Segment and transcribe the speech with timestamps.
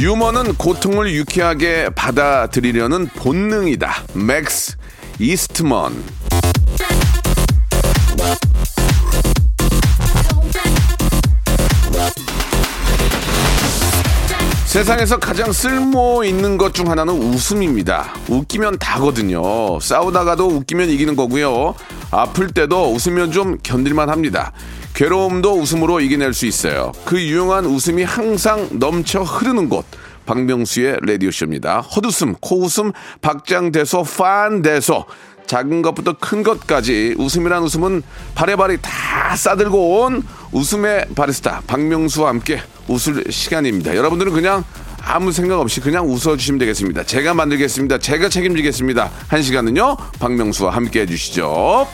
[0.00, 4.76] 유머는 고통을 유쾌하게 받아들이려는 본능이다 맥스
[5.18, 5.92] 이스트먼
[14.66, 18.14] 세상에서 가장 쓸모 있는 것 중 하나는 웃음입니다.
[18.28, 19.80] 웃기면 다거든요.
[19.80, 21.74] 싸우다가도 웃기면 이기는 거고요.
[22.12, 24.52] 아플 때도 웃으면 좀 견딜만 합니다.
[25.00, 26.92] 괴로움도 웃음으로 이겨낼 수 있어요.
[27.06, 29.86] 그 유용한 웃음이 항상 넘쳐 흐르는 곳.
[30.26, 31.80] 박명수의 라디오쇼입니다.
[31.80, 35.06] 헛웃음, 코웃음, 박장대소, 판대소.
[35.46, 38.02] 작은 것부터 큰 것까지 웃음이란 웃음은
[38.34, 43.96] 바래바래 다 싸들고 온 웃음의 바리스타 박명수와 함께 웃을 시간입니다.
[43.96, 44.64] 여러분들은 그냥
[45.02, 47.04] 아무 생각 없이 그냥 웃어주시면 되겠습니다.
[47.04, 47.98] 제가 만들겠습니다.
[47.98, 49.10] 제가 책임지겠습니다.
[49.28, 51.88] 한 시간은요 박명수와 함께 해주시죠.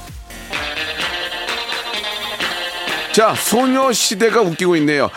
[3.17, 5.09] 자 소녀시대가 웃기고 있네요.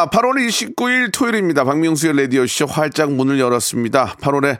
[0.00, 1.64] 자, 8월 29일 토요일입니다.
[1.64, 4.16] 박명수의 라디오쇼 활짝 문을 열었습니다.
[4.22, 4.56] 8월에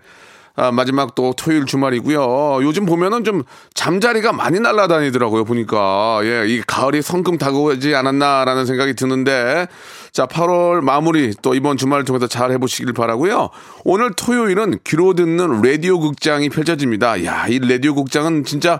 [0.54, 2.58] 아, 마지막 또 토요일 주말이고요.
[2.62, 5.46] 요즘 보면은 좀 잠자리가 많이 날아다니더라고요.
[5.46, 9.66] 보니까 예, 이 가을이 성큼 다가오지 않았나라는 생각이 드는데
[10.12, 13.48] 자, 8월 마무리 또 이번 주말을 통해서 잘 해보시길 바라고요.
[13.84, 17.24] 오늘 토요일은 귀로 듣는 라디오 극장이 펼쳐집니다.
[17.24, 18.78] 야, 이 라디오 극장은 진짜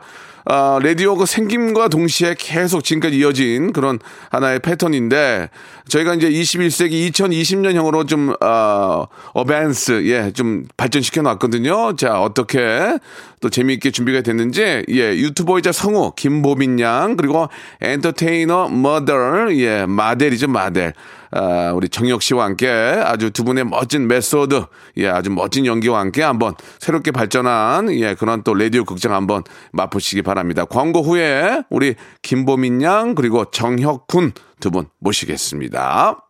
[0.52, 4.00] 아, 라디오가 생김과 동시에 계속 지금까지 이어진 그런
[4.30, 5.48] 하나의 패턴인데
[5.86, 11.94] 저희가 이제 21세기 2020년형으로 좀 어, advance 예, 좀 발전시켜 놨거든요.
[11.94, 12.98] 자, 어떻게
[13.40, 17.48] 또 재미있게 준비가 됐는지 예, 유튜버이자 성우 김보민 양 그리고
[17.80, 20.94] 엔터테이너 머더 예, model이죠, model.
[21.32, 24.64] 아, 우리 정혁 씨와 함께 아주 두 분의 멋진 메소드,
[24.98, 30.22] 예, 아주 멋진 연기와 함께 한번 새롭게 발전한, 예, 그런 또 라디오 극장 한번 맛보시기
[30.22, 30.64] 바랍니다.
[30.64, 36.29] 광고 후에 우리 김보민 양, 그리고 정혁 군 두 분 모시겠습니다.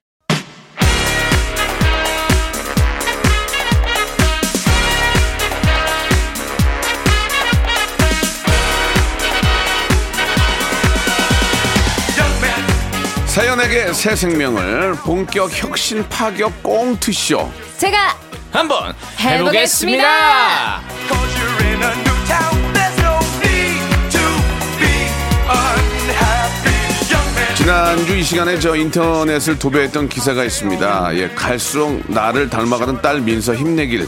[13.31, 17.49] 사연에게 새 생명을 본격 혁신 파격 꽁트쇼.
[17.77, 18.17] 제가
[18.51, 20.81] 한번 해보겠습니다.
[27.55, 31.15] 지난주 이 시간에 저 인터넷을 도배했던 기사가 있습니다.
[31.15, 34.07] 예, 갈수록 나를 닮아가는 딸 민서 힘내길.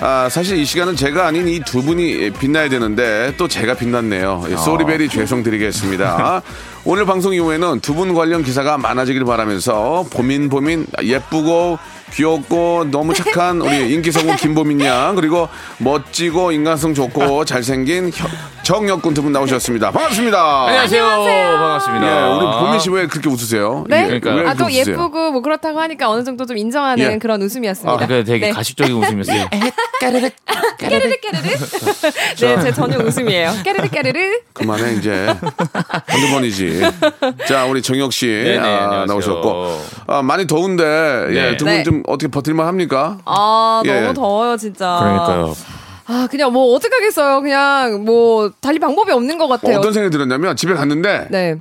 [0.00, 4.46] 아, 사실 이 시간은 제가 아닌 이 두 분이 빛나야 되는데 또 제가 빛났네요.
[4.50, 6.40] 예, 쏘리베리 죄송드리겠습니다.
[6.90, 11.78] 오늘 방송 이후에는 두 분 관련 기사가 많아지길 바라면서 보민 보민 예쁘고
[12.14, 18.28] 귀엽고 너무 착한 우리 인기성우 김보민 양 그리고 멋지고 인간성 좋고 잘생긴 혀-
[18.62, 19.90] 정혁군 두 분 나오셨습니다.
[19.90, 20.66] 반갑습니다.
[20.66, 21.02] 안녕하세요.
[21.04, 21.58] 안녕하세요.
[21.58, 23.84] 반갑습니다 예, 우리 보민 씨 왜 그렇게 웃으세요?
[23.88, 24.02] 네?
[24.02, 24.34] 예, 그러니까요.
[24.36, 24.94] 왜 아, 또 그렇게 웃으세요?
[24.94, 27.18] 예쁘고 뭐 그렇다고 하니까 어느 정도 좀 인정하는 예.
[27.18, 27.92] 그런 웃음이었습니다.
[27.92, 28.52] 아, 그래 되게 네.
[28.52, 29.48] 가식적인 웃음이었어요
[30.00, 30.30] 까르르
[30.78, 31.16] 까르르 네,
[32.36, 33.52] 제 전용 웃음이에요.
[33.64, 34.20] 까르르 까르르.
[34.52, 35.26] 그만해 이제
[36.06, 36.80] 한두 번이지.
[37.48, 39.06] 자 우리 정혁 씨 네네, 아, 안녕하세요.
[39.06, 40.84] 나오셨고 아, 많이 더운데
[41.30, 41.52] 네.
[41.52, 42.02] 예, 두분 네.
[42.02, 43.18] 좀 어떻게 버틸만 합니까?
[43.24, 44.00] 아, 예.
[44.00, 44.98] 너무 더워요, 진짜.
[45.00, 45.54] 그러니까요
[46.06, 47.42] 아, 그냥 뭐 어떡하겠어요.
[47.42, 49.78] 그냥 뭐 달리 방법이 없는 것 같아요.
[49.78, 51.56] 어떤 생각이 들었냐면 집에 갔는데 네.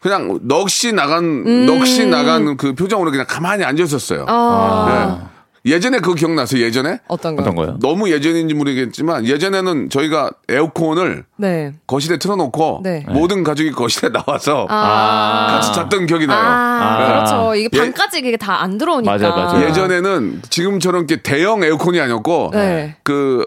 [0.00, 1.66] 그냥 넋이 나간 음.
[1.66, 4.24] 넋이 나간 그 표정으로 그냥 가만히 앉아 있었어요.
[4.28, 5.33] 아, 예.
[5.66, 6.62] 예전에 그거 기억나세요?
[6.62, 7.42] 예전에 어떤 거?
[7.42, 7.78] 어떤 거요?
[7.80, 11.72] 너무 예전인지 모르겠지만 예전에는 저희가 에어컨을 네.
[11.86, 13.04] 거실에 틀어놓고 네.
[13.08, 16.38] 모든 가족이 거실에 나와서 아, 같이 잤던 기억이 나요.
[16.38, 17.06] 아, 아.
[17.06, 17.54] 그렇죠.
[17.54, 17.78] 이게 예.
[17.78, 19.16] 방까지 이게 다 안 들어오니까.
[19.18, 19.66] 맞아요, 맞아요.
[19.68, 22.96] 예전에는 지금처럼 이렇게 대형 에어컨이 아니었고 네.
[23.02, 23.44] 그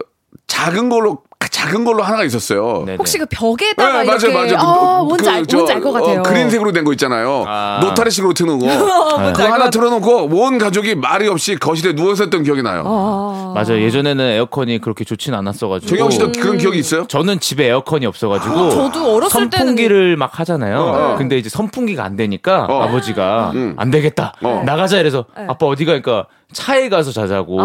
[0.48, 2.82] 작은 걸로 작은 걸로 하나가 있었어요.
[2.86, 2.96] 네네.
[2.98, 4.48] 혹시 그 벽에다가 네, 맞아요, 이렇게 맞아요.
[4.48, 6.20] 그, 아, 그, 뭔지 알, 저, 뭔지 알 것 같아요.
[6.20, 7.44] 어, 그린색으로 된 거 있잖아요.
[7.46, 7.80] 아.
[7.82, 8.66] 노타리식으로 트는 거.
[9.32, 9.68] 그거 하나.
[9.70, 12.82] 틀어놓고 온 가족이 말이 없이 거실에 누워 있었던 기억이 나요.
[12.86, 13.52] 아.
[13.54, 13.82] 맞아요.
[13.82, 15.88] 예전에는 에어컨이 그렇게 좋진 않았어가지고.
[15.88, 17.06] 정영 씨도 그런 기억이 있어요?
[17.08, 20.80] 저는 집에 에어컨이 없어가지고 아, 저도 어렸을 때는 선풍기를 막 하잖아요.
[20.80, 21.14] 어.
[21.18, 22.82] 근데 이제 선풍기가 안 되니까 어.
[22.82, 23.74] 아버지가 음.
[23.76, 24.62] 안 되겠다 어.
[24.64, 27.58] 나가자 이래서 아빠 어디 가니까 차에 가서 자자고.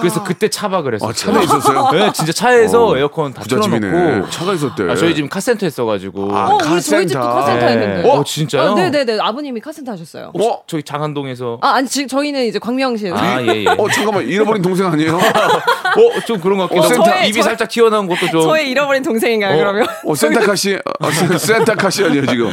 [0.00, 0.02] 아.
[0.02, 1.10] 그래서 그때 차박을 했어요.
[1.10, 1.88] 아, 차에 있었어요?
[1.92, 3.42] 네, 진짜 차에서 어, 에어컨 다.
[3.42, 4.30] 틀어놓고.
[4.30, 4.90] 차가 있었대.
[4.90, 6.34] 아, 저희 지금 카센터 했어가지고.
[6.34, 7.34] 아, 어, 우리 저희 집도 카센터.
[7.34, 7.72] 카센터 네.
[7.72, 8.08] 했는데.
[8.10, 8.70] 어, 진짜요?
[8.70, 9.18] 아, 네네네.
[9.20, 10.32] 아버님이 카센터 하셨어요.
[10.40, 10.62] 어?
[10.66, 11.58] 저희 장안동에서.
[11.60, 13.16] 아, 아니, 지금 저희는 이제 광명시에서.
[13.16, 13.66] 아, 예, 예.
[13.68, 14.26] 어, 잠깐만.
[14.26, 15.16] 잃어버린 동생 아니에요?
[15.20, 17.04] 어, 좀 그런 것 같기도 어, 하고.
[17.04, 18.42] 저의- 입이 저의- 살짝 튀어나온 것도 좀.
[18.42, 19.86] 저의 잃어버린 동생인가요, 어, 그러면?
[20.06, 22.50] 어, 센타카시, 어, 센- 센타카시 아니에요, 지금.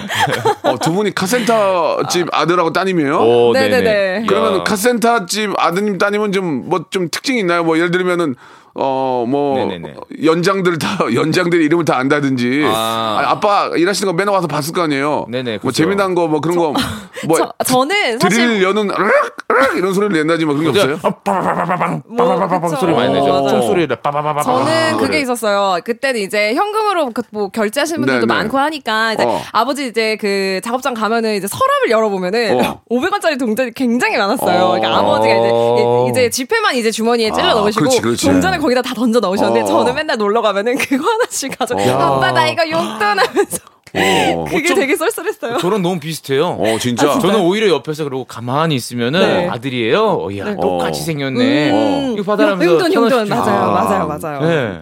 [0.64, 3.18] 어, 두 분이 카센터 집 아들하고 따님이에요?
[3.20, 3.82] 오, 네네네.
[3.82, 4.26] 네네.
[4.28, 4.64] 그러면 야.
[4.64, 7.63] 카센터 집 아드님 따님은 좀 뭐좀 특징 이 있나요?
[7.63, 8.36] 뭐 예를 들면은
[8.80, 9.96] 어 뭐 네네네.
[10.24, 13.24] 연장들 다 연장들 이름을 다 안다든지 아.
[13.28, 13.40] 아.
[13.40, 15.26] 빠 일하시는 거 맨날 와서 봤을 거 아니에요.
[15.30, 15.84] 네네, 뭐 그죠.
[15.84, 16.74] 재미난 거 뭐 그런 거뭐
[17.38, 18.48] 저, 저는 사실.
[18.48, 18.90] 드릴 여는
[19.78, 21.00] 이런 소리를 낸다지 뭐 그런 게 없어요?
[21.04, 22.80] 아, 빠바바바방 뭐, 빠바바바방.
[22.80, 23.48] 소리 많이 내죠.
[23.50, 24.44] 총소리를 빠바바바방.
[24.44, 25.20] 저는 그게.
[25.22, 25.80] 있었어요.
[25.84, 28.40] 그때는 이제 현금으로 그 뭐 결제하시는 분들도 네, 네.
[28.40, 29.42] 많고 하니까 이제 어.
[29.52, 32.82] 아버지 이제 그 작업장 가면은 이제 서랍을 열어보면은 어.
[32.90, 34.64] 500원짜리 동전이 굉장히 많았어요.
[34.64, 34.68] 어.
[34.80, 38.26] 그러니까 아버지가 이제 이제 지폐만 이제 주머니에 찔러 아, 넣으시고 그렇지, 그렇지.
[38.28, 39.66] 동전을 거기다 다 던져 넣으셨는데 어.
[39.66, 41.75] 저는 맨날 놀러 가면은 그거 하나씩 가져.
[41.75, 41.80] 어.
[42.18, 43.58] 아빠 나 이거 용돈 하면서
[43.96, 44.46] 어.
[44.50, 45.58] 그게 되게 쏠쏠했어요.
[45.60, 46.58] 저랑 너무 비슷해요.
[46.60, 47.18] 어 진짜.
[47.19, 49.48] 저는 오히려 옆에서 그러고 가만히 있으면은 네.
[49.48, 50.04] 아들이에요.
[50.04, 51.04] 어, 야 똑같이 어.
[51.06, 51.72] 생겼네.
[51.72, 52.14] 음.
[52.16, 53.72] 이거 받아라면서 용돈 용돈 맞아요 아.
[53.72, 54.42] 맞아요 맞아요.
[54.42, 54.81] 네.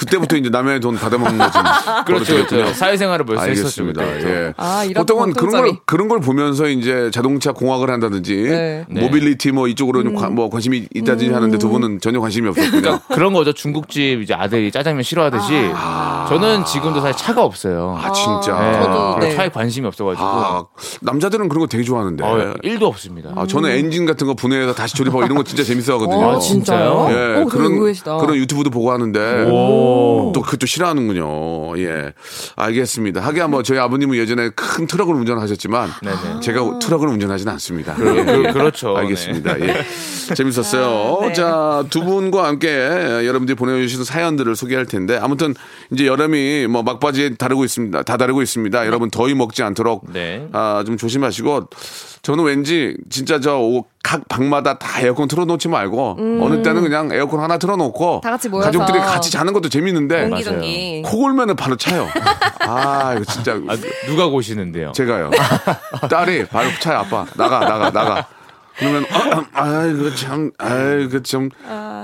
[0.00, 1.58] 그때부터 이제 남의 돈 받아먹는 거지.
[2.06, 2.72] 그렇죠, 그렇죠.
[2.72, 3.42] 사회생활을 벌써.
[3.42, 4.02] 알겠습니다.
[4.02, 4.28] 그때부터.
[4.30, 4.54] 예.
[4.56, 5.80] 아, 보통은 그런 걸 공통점이.
[5.84, 8.86] 그런 걸 보면서 이제 자동차 공학을 한다든지 네.
[8.88, 9.00] 네.
[9.02, 12.80] 모빌리티 뭐 이쪽으로 좀 관- 뭐 관심이 있다든지 하는데 두 분은 전혀 관심이 없었군요.
[12.80, 13.52] 그러니까 그런 거죠.
[13.52, 15.52] 중국집 이제 아들이 짜장면 싫어하듯이
[16.30, 17.98] 저는 지금도 사실 차가 없어요.
[18.02, 18.58] 아 진짜.
[18.58, 18.82] 네.
[18.82, 19.36] 저도, 네.
[19.36, 20.64] 차에 관심이 없어가지고 아,
[21.02, 22.24] 남자들은 그런 거 되게 좋아하는데.
[22.24, 23.32] 어, 1도 없습니다.
[23.36, 26.30] 아, 저는 엔진 같은 거 분해해서 다시 조립하고 이런 거 진짜 재밌어 하거든요.
[26.30, 27.08] 아, 진짜요?
[27.10, 27.78] 예, 어, 그런.
[27.80, 29.89] 그런 유튜브도 보고 하는데 오.
[30.34, 31.78] 또 그것도 싫어하는군요.
[31.78, 32.12] 예,
[32.56, 33.20] 알겠습니다.
[33.20, 36.40] 하기야 뭐 저희 아버님은 예전에 큰 트럭을 운전하셨지만 네네.
[36.40, 37.94] 제가 트럭을 운전하지는 않습니다.
[37.94, 38.52] 그, 예, 그, 예.
[38.52, 38.96] 그렇죠.
[38.96, 39.60] 알겠습니다.
[39.60, 39.84] 예.
[40.34, 41.18] 재밌었어요.
[41.22, 41.32] 아, 네.
[41.32, 45.54] 자, 두 분과 함께 여러분들이 보내주신 사연들을 소개할 텐데 아무튼
[45.90, 48.02] 이제 여름이 뭐 막바지에 다르고 있습니다.
[48.02, 48.86] 다 다르고 있습니다.
[48.86, 50.48] 여러분 더위 먹지 않도록 네.
[50.52, 51.68] 아, 좀 조심하시고
[52.22, 57.58] 저는 왠지 진짜 저 각 방마다 다 에어컨 틀어놓지 말고 어느 때는 그냥 에어컨 하나
[57.58, 58.20] 틀어놓고 음.
[58.22, 58.70] 다 같이 모여서.
[58.70, 61.02] 가족들이 같이 자는 것도 재밌는데 옹기종기.
[61.04, 62.08] 코 골면은 바로 차요.
[62.60, 64.92] 아 이거 진짜 아, 누- 누가 고시는데요?
[64.92, 65.30] 제가요.
[66.10, 68.26] 딸이 바로 차에 아빠 나가 나가 나가.
[68.80, 69.04] 그러면
[69.52, 71.50] 아 이거 참 아이고 참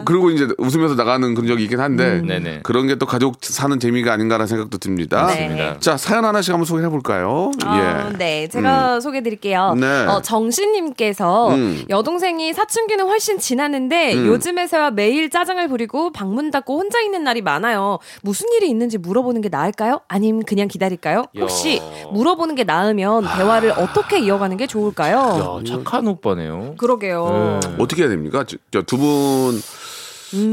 [0.04, 2.60] 그리고 이제 웃으면서 나가는 그런 적이 있긴 한데 네네.
[2.62, 5.22] 그런 게 또 가족 사는 재미가 아닌가라는 생각도 듭니다.
[5.24, 5.78] 맞습니다.
[5.80, 7.50] 자 사연 하나씩 한번 소개해 볼까요?
[7.66, 9.74] 어, 네, 제가 소개해 드릴게요.
[9.78, 9.86] 네.
[10.06, 11.84] 어, 정신님께서 음.
[11.90, 17.98] 여동생이 사춘기는 훨씬 지났는데 요즘에서야 매일 짜증을 부리고 방문 닫고 혼자 있는 날이 많아요.
[18.22, 20.00] 무슨 일이 있는지 물어보는 게 나을까요?
[20.08, 21.24] 아님 그냥 기다릴까요?
[21.38, 21.80] 혹시
[22.12, 25.60] 물어보는 게 나으면 대화를 어떻게 이어가는 게 좋을까요?
[25.60, 26.65] 야, 착한 오빠네요.
[26.76, 27.60] 그러게요.
[27.62, 27.76] 네.
[27.78, 28.44] 어떻게 해야 됩니까?
[28.70, 29.60] 저 두분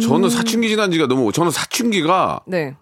[0.01, 2.75] 저는 사춘기 지난 지가 너무 저는 사춘기가 네.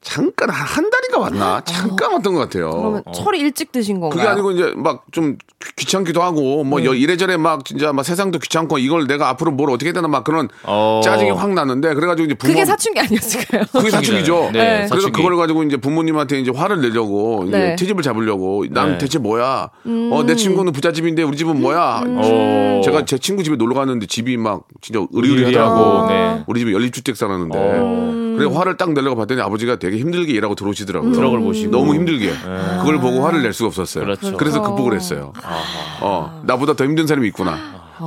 [0.00, 2.70] 잠깐 한, 한 달 인가 왔나 잠깐 왔던 것 같아요.
[2.70, 4.18] 그러면 철이 일찍 드신 건가요?
[4.18, 5.36] 그게 아니고 이제 막 좀
[5.76, 9.86] 귀찮기도 하고 뭐 여- 이래저래 막 진짜 막 세상도 귀찮고 이걸 내가 앞으로 뭘 어떻게
[9.88, 11.00] 해야 되나 막 그런 어.
[11.04, 13.64] 짜증이 확 나는데 그래가지고 이제 부모 그게 사춘기 아니었을까요?
[13.72, 14.50] 그게 사춘기죠.
[14.52, 14.76] 네, 네.
[14.88, 15.16] 그래서 사춘기.
[15.22, 17.76] 그걸 가지고 이제 부모님한테 이제 화를 내려고 이제 네.
[17.76, 18.98] 트집을 잡으려고 난 네.
[18.98, 19.68] 대체 뭐야?
[20.10, 22.02] 어 내 친구는 부잣집인데 우리 집은 뭐야?
[22.06, 22.80] 어.
[22.84, 26.44] 제가 제 친구 집에 놀러 갔는데 집이 막 진짜 의리하고, 의리의리하고 네.
[26.46, 28.12] 우리 집에 연립주택 살았는데 어.
[28.38, 31.01] 그래 화를 딱 내려고 봤더니 아버지가 되게 힘들게 일하고 들어오시더라고요.
[31.12, 31.70] 트럭을 모시고.
[31.70, 32.32] 너무 힘들게
[32.78, 34.04] 그걸 보고 화를 낼 수가 없었어요.
[34.04, 34.36] 그렇죠.
[34.38, 35.32] 래서 극복을 했어요.
[36.00, 37.58] 어 나보다 더 힘든 사람이 있구나.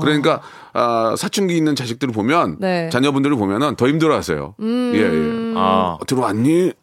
[0.02, 0.42] 그러니까
[0.74, 2.90] 아, 사춘기 있는 자식들을 보면 네.
[2.90, 4.56] 자녀분들을 보면은 더 힘들어하세요.
[4.62, 5.54] 예 예.
[5.56, 6.74] 아, 어, 들어왔니?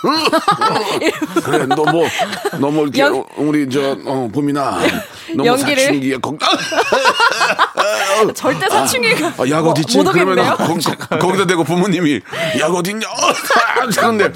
[1.44, 4.78] 그래 너뭐너뭐 이렇게 연- 어, 우리 저 어, 봄이나
[5.36, 5.76] 너무 연기를?
[5.76, 6.48] 사춘기에 걱정
[8.34, 9.98] 절대 사춘기가 아, 약 뭐- 어디 있지?
[9.98, 10.56] 못 그러면.
[10.56, 12.20] 거, 기다 대고 부모님이
[12.60, 13.06] 약 어디 있냐?
[13.96, 14.32] 그런데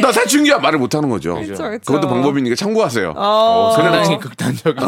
[0.00, 1.34] 나 사춘기야 말을 못 하는 거죠.
[1.36, 1.80] 그쵸, 그쵸.
[1.86, 3.14] 그것도 방법이니까 참고하세요.
[3.16, 4.86] 어, 상당히 지- 극단적인.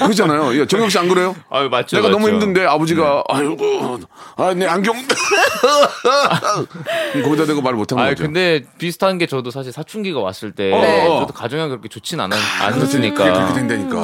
[0.00, 0.54] 그렇잖아요.
[0.60, 1.34] 예, 정혁 씨 안 그래요?
[1.50, 1.96] 아유 맞죠.
[1.96, 2.34] 내가 너무 맞죠.
[2.34, 3.98] 힘든데 아버지가 아이고
[4.36, 4.94] 아내 안경
[7.24, 8.24] 거기다 대고 말 못하는 아 거죠.
[8.24, 11.04] 근데 비슷한 게 저도 사실 사춘기가 왔을 때 네.
[11.06, 13.54] 저도 가정이 그렇게 좋진 않았, 않았으니까.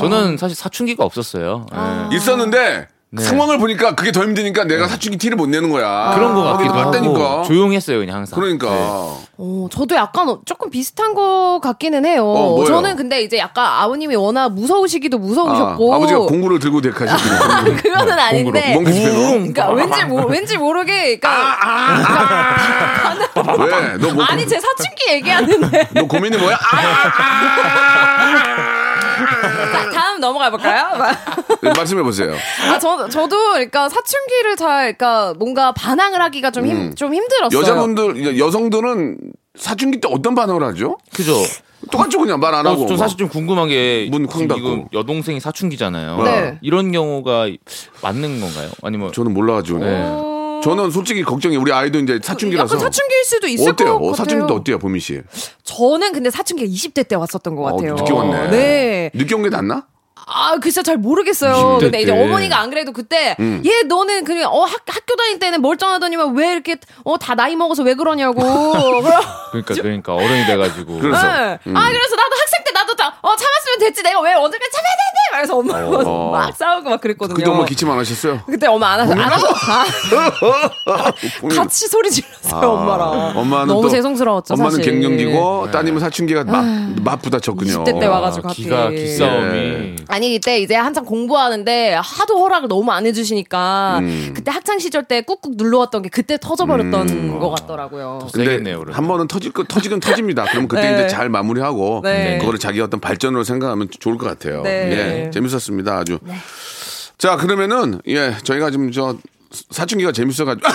[0.00, 1.66] 저는 사실 사춘기가 없었어요.
[1.74, 2.16] 예.
[2.16, 3.22] 있었는데 네.
[3.22, 6.12] 상황을 보니까 그게 더 힘드니까 내가 사춘기 티를 못 내는 거야.
[6.14, 7.30] 그런 거 같기도 아, 맞다니까.
[7.30, 8.40] 하고 조용했어요 그냥 항상.
[8.40, 8.76] 그러니까 네.
[9.36, 12.24] 어, 저도 약간 조금 비슷한 것 같기는 해요.
[12.26, 12.64] 어?
[12.64, 15.94] 저는 근데 이제 약간 아버님이 워낙 무서우시기도 아, 무서우셨고.
[15.94, 18.74] 아 버지가 공구를 들고 대카시고 그거는 아닌데.
[18.74, 18.82] 넣어.
[18.82, 21.56] 그러니까 왠지 모, 왠지 모르게 그러니까
[23.58, 23.96] 왜?
[23.98, 24.24] 너 뭐?
[24.24, 26.56] 아니 제 사춘기 얘기하는데 너 고민이 뭐야?
[26.72, 28.73] 아!
[29.72, 30.90] 자, 다음 넘어가 볼까요?
[31.62, 32.34] 네, 말씀해 보세요.
[32.70, 37.60] 아, 저, 저도 그러니까 사춘기를 잘 그러니까 뭔가 반항을 하기가 좀, 힘, 좀 힘들었어요.
[37.60, 39.18] 여자분들 여성들은
[39.56, 40.98] 사춘기 때 어떤 반응을 하죠?
[41.14, 41.34] 그죠.
[41.90, 42.86] 똑같죠 그냥 말안 어, 하고.
[42.86, 46.22] 좀 사실 좀 궁금한 게 문쾅 지금 여동생이 사춘기잖아요.
[46.22, 46.58] 네.
[46.62, 47.48] 이런 경우가
[48.02, 48.70] 맞는 건가요?
[48.82, 49.78] 아니면 저는 몰라가지고.
[49.80, 50.33] 네.
[50.64, 52.76] 저는 솔직히 걱정이 우리 아이도 이제 사춘기라서.
[52.76, 53.98] 약간 사춘기일 수도 있을 어때요?
[53.98, 54.56] 것 어, 사춘기 때 같아요.
[54.58, 55.20] 어때요, 보미 씨?
[55.62, 57.94] 저는 근데 사춘기가 20대 때 왔었던 것 어, 같아요.
[57.94, 58.50] 늦게 왔네.
[58.50, 59.10] 네.
[59.14, 59.86] 늦게 온 게 낫나?
[60.26, 61.52] 아, 글쎄 잘 모르겠어요.
[61.52, 62.24] 20대 근데 이제 때.
[62.24, 63.62] 어머니가 안 그래도 그때 음.
[63.66, 67.82] 얘 너는 그냥 어 학, 학교 다닐 때는 멀쩡하더니만 왜 이렇게 어 다 나이 먹어서
[67.82, 68.40] 왜 그러냐고.
[68.40, 69.20] 그러-
[69.52, 71.20] 그러니까 그러니까 어른이 돼 가지고 그래서.
[71.22, 71.58] 네.
[71.66, 71.76] 음.
[71.76, 72.72] 아 그래서 나도 학생 때
[73.24, 76.30] 어 참았으면 됐지 내가 왜 언제까지 참아야 되는데 말해서 엄마가 어.
[76.30, 77.34] 막 싸우고 막 그랬거든요.
[77.34, 78.42] 그때 엄마 기침 안 하셨어요?
[78.44, 79.46] 그때 엄마 안 하서 안 하고
[80.86, 83.38] 아, 보미- 같이 소리 질렀어요 아, 엄마랑.
[83.38, 84.54] 엄마는 너무 또- 죄송스러웠죠.
[84.54, 84.84] 엄마는 사실.
[84.92, 86.64] 갱년기고 따님은 사춘기가 맞,
[87.02, 87.84] 맞부딪혔군요.
[87.84, 88.64] 20대 때 와가지고 하필.
[88.64, 89.96] 기가 기싸움이 예.
[90.08, 94.32] 아니 이때 이제 한창 공부하는데 하도 허락을 너무 안 해주시니까 음.
[94.36, 98.28] 그때 학창 시절 때 꾹꾹 눌러왔던 게 그때 터져버렸던 것 같더라고요.
[98.32, 98.74] 근데.
[98.92, 100.44] 한 번은 터질 거 터지긴 터집니다.
[100.44, 100.94] 그럼 그때 네.
[100.94, 102.38] 이제 잘 마무리하고 네.
[102.38, 104.62] 그거를 자기 어떤 발 전으로 생각하면 좋을 것 같아요.
[104.62, 105.24] 네.
[105.26, 105.98] 예, 재밌었습니다.
[105.98, 106.18] 아주.
[107.18, 109.16] 자 그러면은 예 저희가 지금 저
[109.70, 110.66] 사춘기가 재밌어가지고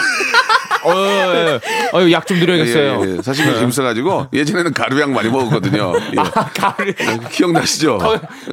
[0.85, 1.59] 어, 예,
[1.93, 1.97] 예.
[1.97, 3.03] 어, 약 좀 드려야겠어요.
[3.05, 5.91] 예, 예, 사춘기가 재밌어가지고 예전에는 가루약 많이 먹었거든요.
[6.13, 6.15] 예.
[6.15, 6.95] 가을
[7.29, 7.99] 기억나시죠?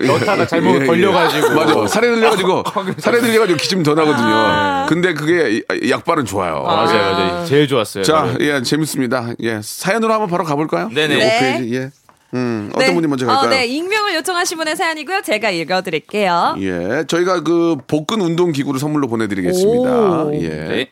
[0.04, 1.54] 여타가 잘못 걸려가지고.
[1.54, 1.86] 맞아.
[1.86, 2.64] 살에 들려가지고
[2.98, 4.86] 살에 들려가지고 기침 더 나거든요.
[4.88, 6.62] 근데 그게 이- 약발은 좋아요.
[6.64, 7.44] 맞아요, 맞아요.
[7.46, 8.02] 제일 좋았어요.
[8.02, 8.40] 자, 저는.
[8.40, 9.28] 예, 재밌습니다.
[9.42, 10.88] 예, 사연으로 한번 바로 가볼까요?
[10.88, 11.14] 네네.
[11.14, 11.58] 예, 네.
[11.60, 11.74] 5페이지.
[11.74, 11.90] 예.
[12.34, 13.46] 음, 어떤 분이 먼저 갈까요?
[13.46, 15.22] 어, 네, 익명을 요청하신 분의 사연이고요.
[15.22, 16.56] 제가 읽어드릴게요.
[16.58, 20.24] 예, 저희가 그 복근 운동 기구를 선물로 보내드리겠습니다.
[20.24, 20.34] 오.
[20.34, 20.48] 예.
[20.48, 20.90] 네.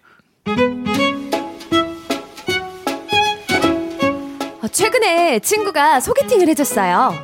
[4.62, 7.14] 어, 최근에 친구가 소개팅을 해줬어요.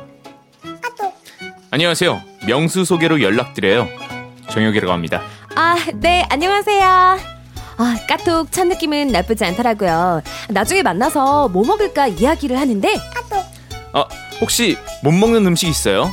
[1.71, 2.21] 안녕하세요.
[2.47, 3.87] 명수 소개로 연락드려요.
[4.49, 5.21] 정혁이라고 합니다.
[5.55, 6.85] 아, 네, 안녕하세요.
[7.77, 10.21] 아, 까톡 첫 느낌은 나쁘지 않더라고요.
[10.49, 12.93] 나중에 만나서 뭐 먹을까 이야기를 하는데,
[13.93, 14.05] 아,
[14.39, 16.03] 혹시 못 먹는 음식 있어요?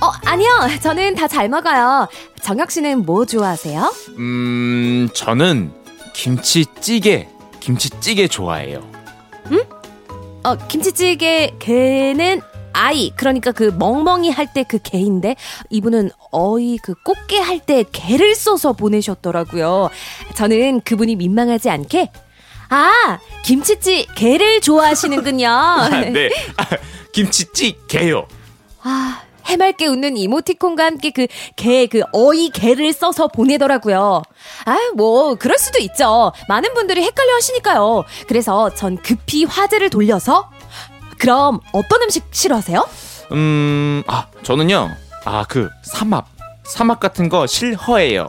[0.00, 0.48] 어, 아니요.
[0.82, 2.08] 저는 다 잘 먹어요.
[2.42, 3.92] 정혁 씨는 뭐 좋아하세요?
[4.18, 5.72] 음, 저는
[6.12, 7.28] 김치찌개,
[7.60, 8.82] 김치찌개 좋아해요.
[10.46, 12.42] 어, 김치찌개 개는
[12.74, 13.12] 아이.
[13.16, 15.36] 그러니까 그 멍멍이 할 때 그 개인데
[15.70, 19.88] 이분은 어이 그 꽃게 할 때 개를 써서 보내셨더라고요.
[20.34, 22.10] 저는 그분이 민망하지 않게
[22.68, 25.48] 아, 김치찌 개를 좋아하시는군요.
[26.12, 26.28] 네.
[27.14, 28.26] 김치찌개요.
[28.82, 34.22] 아, 해맑게 웃는 이모티콘과 함께 그 개, 그 어이 개를 써서 보내더라고요.
[34.64, 36.32] 아, 뭐, 그럴 수도 있죠.
[36.48, 38.04] 많은 분들이 헷갈려 하시니까요.
[38.26, 40.50] 그래서 전 급히 화제를 돌려서,
[41.18, 42.88] 그럼 어떤 음식 싫어하세요?
[43.32, 44.90] 음, 아, 저는요.
[45.24, 46.33] 아, 그 삼합.
[46.66, 48.28] 삼합 같은 거 싫어해요.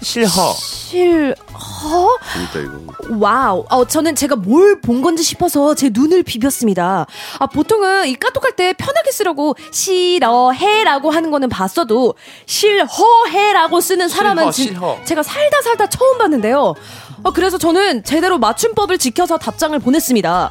[0.00, 0.26] 싫어.
[0.56, 2.18] 실허?
[2.32, 2.80] 재밌다, 이거.
[3.18, 3.64] wow.
[3.68, 7.06] 어, 저는 제가 뭘 본 건지 싶어서 제 눈을 비볐습니다.
[7.38, 12.14] 아, 보통은 이 까톡할 때 편하게 쓰려고 싫어해라고 하는 거는 봤어도
[12.46, 14.98] 싫어해라고 쓰는 사람은 싫어, 진- 싫어.
[15.04, 16.74] 제가 살다 살다 처음 봤는데요.
[17.22, 20.50] 어, 그래서 저는 제대로 맞춤법을 지켜서 답장을 보냈습니다.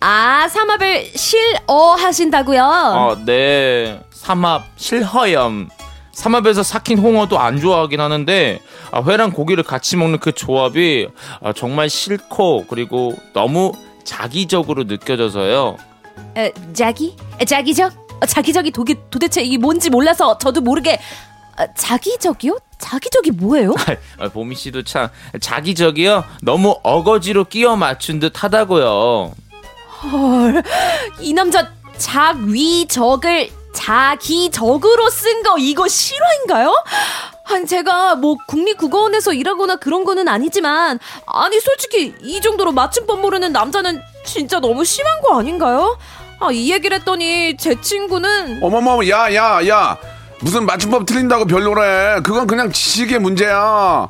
[0.00, 2.62] 아, 삼합을 싫어하신다고요?
[2.64, 4.00] 어, 네.
[4.12, 5.66] 삼합 싫어요.
[6.12, 11.08] 삼합에서 삭힌 홍어도 안 좋아하긴 하는데 아, 회랑 고기를 같이 먹는 그 조합이
[11.42, 13.72] 아, 정말 싫고 그리고 너무
[14.04, 15.76] 자기적으로 느껴져서요.
[16.36, 17.16] 에, 자기?
[17.40, 17.92] 에, 자기적?
[18.20, 21.00] 어, 자기적이 도기, 도대체 이게 뭔지 몰라서 저도 모르게
[21.56, 22.58] 아, 자기적이요?
[22.78, 23.74] 자기적이 뭐예요?
[24.18, 25.08] 아, 보미 씨도 참
[25.40, 26.24] 자기적이요.
[26.42, 29.32] 너무 어거지로 끼워 맞춘 듯 하다고요.
[30.02, 30.62] 헐,
[31.20, 33.50] 이 남자 작위적을
[33.82, 36.72] 자기적으로 쓴 거 이거 실화인가요?
[37.44, 44.00] 아니 제가 뭐 국립국어원에서 일하거나 그런 거는 아니지만 아니 솔직히 이 정도로 맞춤법 모르는 남자는
[44.24, 45.98] 진짜 너무 심한 거 아닌가요?
[46.38, 49.96] 아, 이 얘기를 했더니 제 친구는 어머머, 야, 야, 야.
[50.40, 52.20] 무슨 맞춤법 틀린다고 별로래.
[52.24, 54.08] 그건 그냥 지식의 문제야.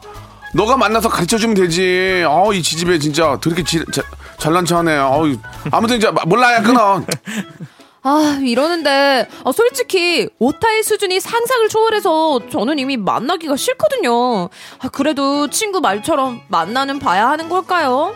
[0.55, 2.25] 너가 만나서 가르쳐 주면 되지.
[2.27, 4.03] 아우, 이 지집애 진짜 그렇게 지, 자,
[4.39, 4.97] 잘난 척하네.
[4.97, 5.35] 아우,
[5.71, 7.03] 아무튼 이제 몰라야 끊어.
[8.05, 14.49] 아 이러는데 아, 솔직히 오타의 수준이 상상을 초월해서 저는 이미 만나기가 싫거든요.
[14.81, 18.15] 아, 그래도 친구 말처럼 만나는 봐야 하는 걸까요?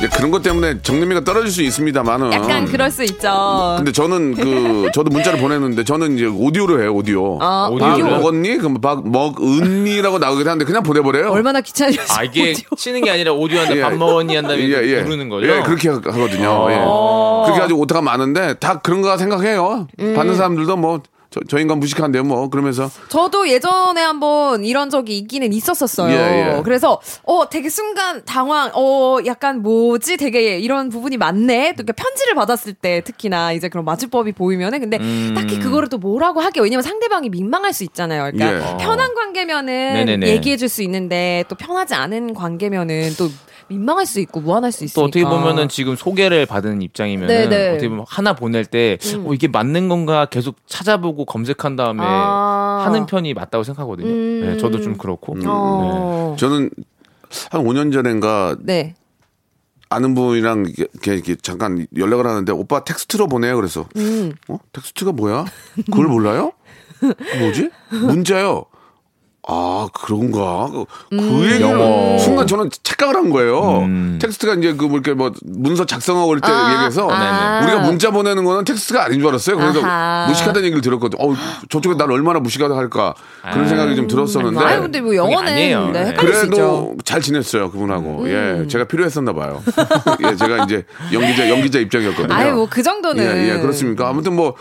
[0.00, 2.32] 이제 그런 것 때문에 정림이가 떨어질 수 있습니다만은.
[2.32, 3.74] 약간 그럴 수 있죠.
[3.76, 7.38] 근데 저는 그 저도 문자를 보냈는데 저는 이제 오디오로 해요 오디오.
[7.42, 8.16] 아, 밥 오디오로요?
[8.16, 8.56] 먹었니?
[8.56, 11.28] 그럼 밥 먹은니라고 나오긴 하는데 그냥 보내버려요.
[11.30, 13.82] 얼마나 귀찮으시 아 이게 치는 게 아니라 오디오한테 예.
[13.82, 15.46] 밥 먹었니 한 다음에 부르는 거죠.
[15.46, 16.48] 예, 그렇게 하- 하거든요.
[16.48, 16.70] 어.
[16.70, 17.44] 예.
[17.44, 19.86] 그렇게 가지고 오타가 많은데 다 그런 거 생각해요.
[20.00, 20.14] 음.
[20.14, 21.02] 받는 사람들도 뭐.
[21.30, 22.48] 저, 저 인간 무식한데요, 뭐.
[22.50, 22.90] 그러면서.
[23.08, 26.12] 저도 예전에 한번 이런 적이 있기는 있었었어요.
[26.12, 26.62] 예, 예.
[26.64, 31.74] 그래서 어 되게 순간 당황, 어 약간 뭐지, 되게 이런 부분이 많네.
[31.76, 35.32] 또 이렇게 편지를 받았을 때 특히나 이제 그런 맞춤법이 보이면은 근데 음.
[35.36, 38.32] 딱히 그거를 또 뭐라고 하게 왜냐면 상대방이 민망할 수 있잖아요.
[38.32, 38.76] 그러니까 예.
[38.84, 40.26] 편한 관계면은 네네네.
[40.30, 43.28] 얘기해줄 수 있는데 또 편하지 않은 관계면은 또
[43.70, 45.00] 민망할 수 있고 무안할 수 있으니까.
[45.00, 47.68] 또 어떻게 보면은 지금 소개를 받은 입장이면 네네.
[47.70, 52.82] 어떻게 보면 하나 보낼 때 어, 이게 맞는 건가 계속 찾아보고 검색한 다음에 아.
[52.84, 54.08] 하는 편이 맞다고 생각하거든요.
[54.08, 54.40] 음.
[54.44, 55.36] 네, 저도 좀 그렇고.
[55.46, 56.36] 어.
[56.36, 56.70] 저는
[57.50, 58.96] 한 5년 전인가 네.
[59.88, 63.54] 아는 분이랑 이렇게, 이렇게 잠깐 연락을 하는데 오빠 텍스트로 보내요.
[63.54, 64.32] 그래서 음.
[64.48, 64.58] 어?
[64.72, 65.44] 텍스트가 뭐야?
[65.86, 66.52] 그걸 몰라요?
[67.38, 67.70] 뭐지?
[67.90, 68.64] 문자요.
[69.48, 72.18] 아 그런가 그, 그 얘기를 영어.
[72.18, 73.80] 순간 저는 착각을 한 거예요.
[73.80, 74.18] 음.
[74.20, 77.60] 텍스트가 이제 그뭐 이렇게 뭐 문서 작성하고 그럴 때 아, 얘기해서 아.
[77.62, 79.56] 우리가 문자 보내는 거는 텍스트가 아닌 줄 알았어요.
[79.56, 80.26] 그래서 아하.
[80.28, 81.18] 무식하다는 얘기를 들었거든.
[81.20, 81.34] 어
[81.68, 83.14] 저쪽에 날 얼마나 무식하다 할까
[83.52, 84.60] 그런 생각이 좀 들었었는데.
[84.64, 85.90] 아유 근데 뭐 영어는 아니에요.
[85.90, 86.10] 네, 네.
[86.10, 86.16] 음.
[86.16, 89.62] 그래도 잘 지냈어요 그분하고 예 제가 필요했었나 봐요
[90.24, 94.54] 예 제가 이제 연기자 연기자 입장이었거든요 아유 뭐그 정도는 예, 예 그렇습니까 아무튼 뭐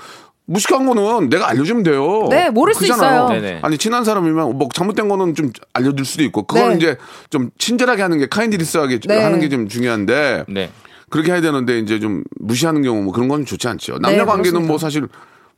[0.50, 3.26] 무식한 거는 내가 알려주면 돼요 네, 모를 수 그잖아요.
[3.26, 3.40] 있어요.
[3.42, 3.60] 네네.
[3.62, 6.76] 아니 친한 사람이면 뭐 잘못된 거는 좀 알려줄 수도 있고 그거는 네.
[6.78, 6.98] 이제
[7.30, 9.22] 좀 친절하게 하는 게 카인디리스하게 네.
[9.22, 10.72] 하는 게 좀 중요한데 네.
[11.10, 14.50] 그렇게 해야 되는데 이제 좀 무시하는 경우 뭐 그런 건 좋지 않죠 남녀 관계는 네,
[14.52, 14.68] 그렇습니다.
[14.68, 15.08] 뭐 사실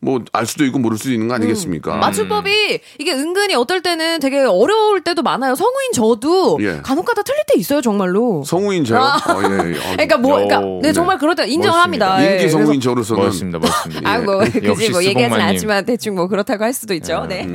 [0.01, 4.39] 뭐 알 수도 있고 모를 수도 있는 거 아니겠습니까 맞춤법이 이게 은근히 어떨 때는 되게
[4.39, 5.53] 어려울 때도 많아요.
[5.55, 6.79] 성우인 저도 예.
[6.81, 8.43] 간혹가다 틀릴 때 있어요, 정말로.
[8.45, 9.15] 성우인 저요 아.
[9.31, 9.77] 어, 예, 예.
[9.77, 10.93] 어, 그러니까 뭐, 그러니까 오, 네, 네.
[10.93, 12.05] 정말 그럴 때 인정을 멋있습니다.
[12.15, 12.25] 합니다.
[12.31, 14.09] 예, 인기 성우인 저로서는 멋있습니다, 멋있습니다.
[14.09, 15.39] 아이고 뭐, 역시 그지 뭐 얘기하진.
[15.39, 17.25] 않지만 대충 뭐 그렇다고 할 수도 있죠.
[17.29, 17.47] 네.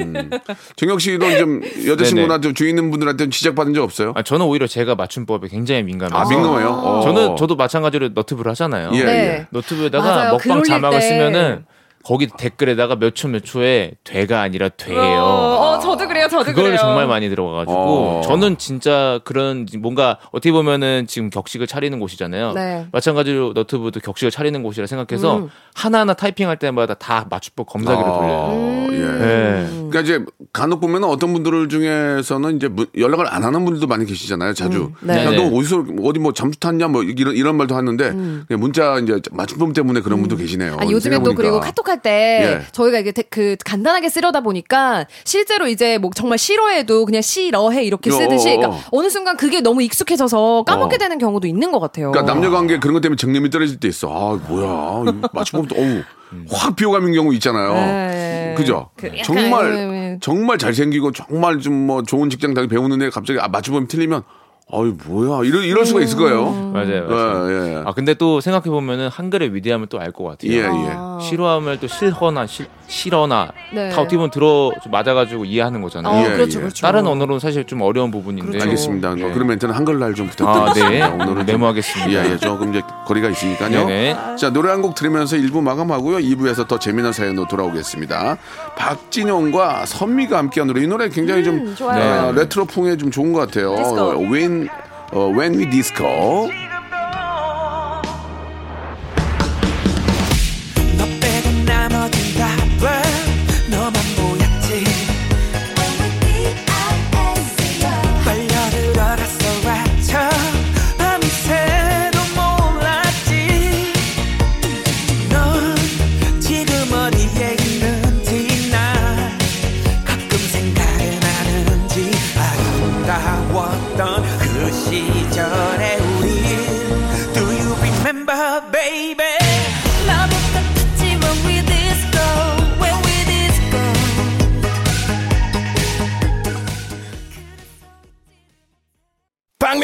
[0.77, 4.13] 정혁 씨도 좀 여자친구나 좀 주위 있는 분들한테 지적받은 적 없어요?
[4.15, 6.17] 아, 저는 오히려 제가 맞춤법에 굉장히 민감해요.
[6.19, 6.69] 아, 민감해요?
[6.69, 7.01] 어.
[7.03, 8.91] 저는 저도 마찬가지로 너튜브를 하잖아요.
[8.95, 9.13] 예, 네.
[9.13, 9.47] 예.
[9.51, 10.37] 너튜브에다가 맞아요.
[10.39, 11.09] 글 먹방 자막을 때.
[11.09, 11.65] 쓰면은
[12.07, 15.01] 거기 댓글에다가 몇 초 몇 초에 돼가 아니라 돼요.
[15.01, 16.79] 어, 어, 저도 그래요, 저도 그걸 그래요.
[16.79, 18.21] 정말 많이 들어가가지고 어.
[18.25, 22.53] 저는 진짜 그런 뭔가 어떻게 보면은 지금 격식을 차리는 곳이잖아요.
[22.53, 22.87] 네.
[22.93, 25.51] 마찬가지로 너튜브도 격식을 차리는 곳이라 생각해서 음.
[25.75, 28.51] 하나하나 타이핑할 때마다 다 맞춤법 검사기를 돌려요.
[28.53, 28.99] 아, 예.
[28.99, 29.86] 네.
[29.91, 34.55] 그러니까 이제 간혹 보면 어떤 분들 중에서는 이제 문- 연락을 안 하는 분들도 많이 계시잖아요.
[34.55, 34.93] 자주.
[35.01, 35.25] 네.
[35.25, 35.51] 야, 네네.
[35.51, 39.73] 너 어디서 어디 뭐 잠수 탔냐 뭐 이런 이런 말도 하는데 그냥 문자 이제 맞춤법
[39.75, 40.75] 때문에 그런 분도 계시네요.
[40.75, 40.81] 음.
[40.81, 41.35] 아니, 요즘엔 또.
[41.35, 42.67] 그리고 카톡 할 때 예.
[42.73, 48.11] 저희가 이게 데- 그 간단하게 쓰려다 보니까 실제로 이제 뭐 정말 싫어해도 그냥 싫어해 이렇게
[48.11, 48.57] 어, 쓰듯이 어, 어.
[48.57, 50.99] 그러니까 어느 순간 그게 너무 익숙해져서 까먹게 어.
[50.99, 52.13] 되는 경우도 있는 것 같아요.
[52.13, 54.09] 그러니까 남녀 관계 그런 것 때문에 정념이 떨어질 때 있어.
[54.09, 56.03] 아 뭐야 이 맞춤법도 어우
[56.51, 57.73] 확 비호감인 경우 있잖아요.
[57.75, 58.16] 네.
[58.57, 58.91] 그죠?
[58.97, 60.19] 그 정말 네.
[60.21, 64.23] 정말 잘생기고 정말 좀 뭐 좋은 직장 다니 배우는 애 갑자기 아, 맞춤법이 틀리면
[64.69, 66.51] 어이 뭐야 이럴 이럴 수가 있을 거예요.
[66.73, 67.07] 맞아요.
[67.09, 67.51] 맞아요.
[67.53, 67.83] 예, 예.
[67.87, 70.51] 아 근데 또 생각해 보면은 한글의 위대함을 또 알 것 같아요.
[70.51, 71.25] 예, 예.
[71.25, 73.91] 싫어함을 또 싫거나 싫, 싫어나 네.
[73.91, 76.13] 다 어떻게 보면 들어 좀 맞아가지고 이해하는 거잖아요.
[76.15, 76.63] 어, 예, 그렇죠, 예.
[76.63, 76.83] 그렇죠.
[76.87, 78.47] 다른 언어로는 사실 좀 어려운 부분인데.
[78.49, 78.65] 그렇죠.
[78.65, 79.15] 알겠습니다.
[79.19, 79.23] 예.
[79.25, 81.09] 어, 그런 멘트는 한글날 좀 아, 부탁드리겠습니다.
[81.09, 81.13] 네.
[81.15, 82.13] 오늘은 좀- 메모하겠습니다.
[82.27, 83.87] 예, 예, 조금 이제 거리가 있으니까요.
[83.87, 84.17] 네네.
[84.39, 86.19] 자, 노래 한 곡 들으면서 1부 마감하고요.
[86.19, 88.37] 2부에서 더 재미난 사연으로 돌아오겠습니다.
[88.77, 90.83] 박진영과 선미가 함께한 노래.
[90.83, 92.29] 이 노래 굉장히 좀 음, 좋아요.
[92.29, 93.75] 어, 레트로풍에 좀 좋은 것 같아요.
[93.77, 94.11] 디스코.
[94.33, 94.69] When,
[95.13, 96.49] 어, When We Disco.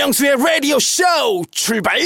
[0.03, 1.05] 박명수의 라디오 쇼
[1.53, 1.97] 출발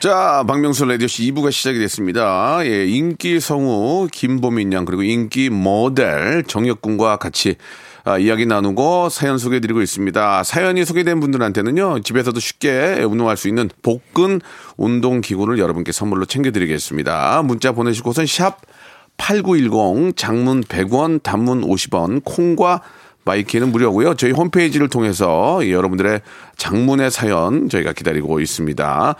[0.00, 2.60] 자, 박명수 라디오씨 2부가 시작이 됐습니다.
[2.64, 7.56] 예, 인기 성우 김보민 양 그리고 인기 모델 정혁군과 같이
[8.04, 10.42] 아, 이야기 나누고 사연 소개해드리고 있습니다.
[10.42, 14.40] 사연이 소개된 분들한테는요, 집에서도 쉽게 운동할 수 있는 복근
[14.78, 17.42] 운동 기구를 여러분께 선물로 챙겨드리겠습니다.
[17.44, 22.80] 문자 보내시고선 샵8910 장문 100원, 단문 50원, 콩과
[23.24, 24.14] my K는 무료고요.
[24.14, 26.20] 저희 홈페이지를 통해서 여러분들의
[26.56, 29.14] 장문의 사연 저희가 기다리고 있습니다.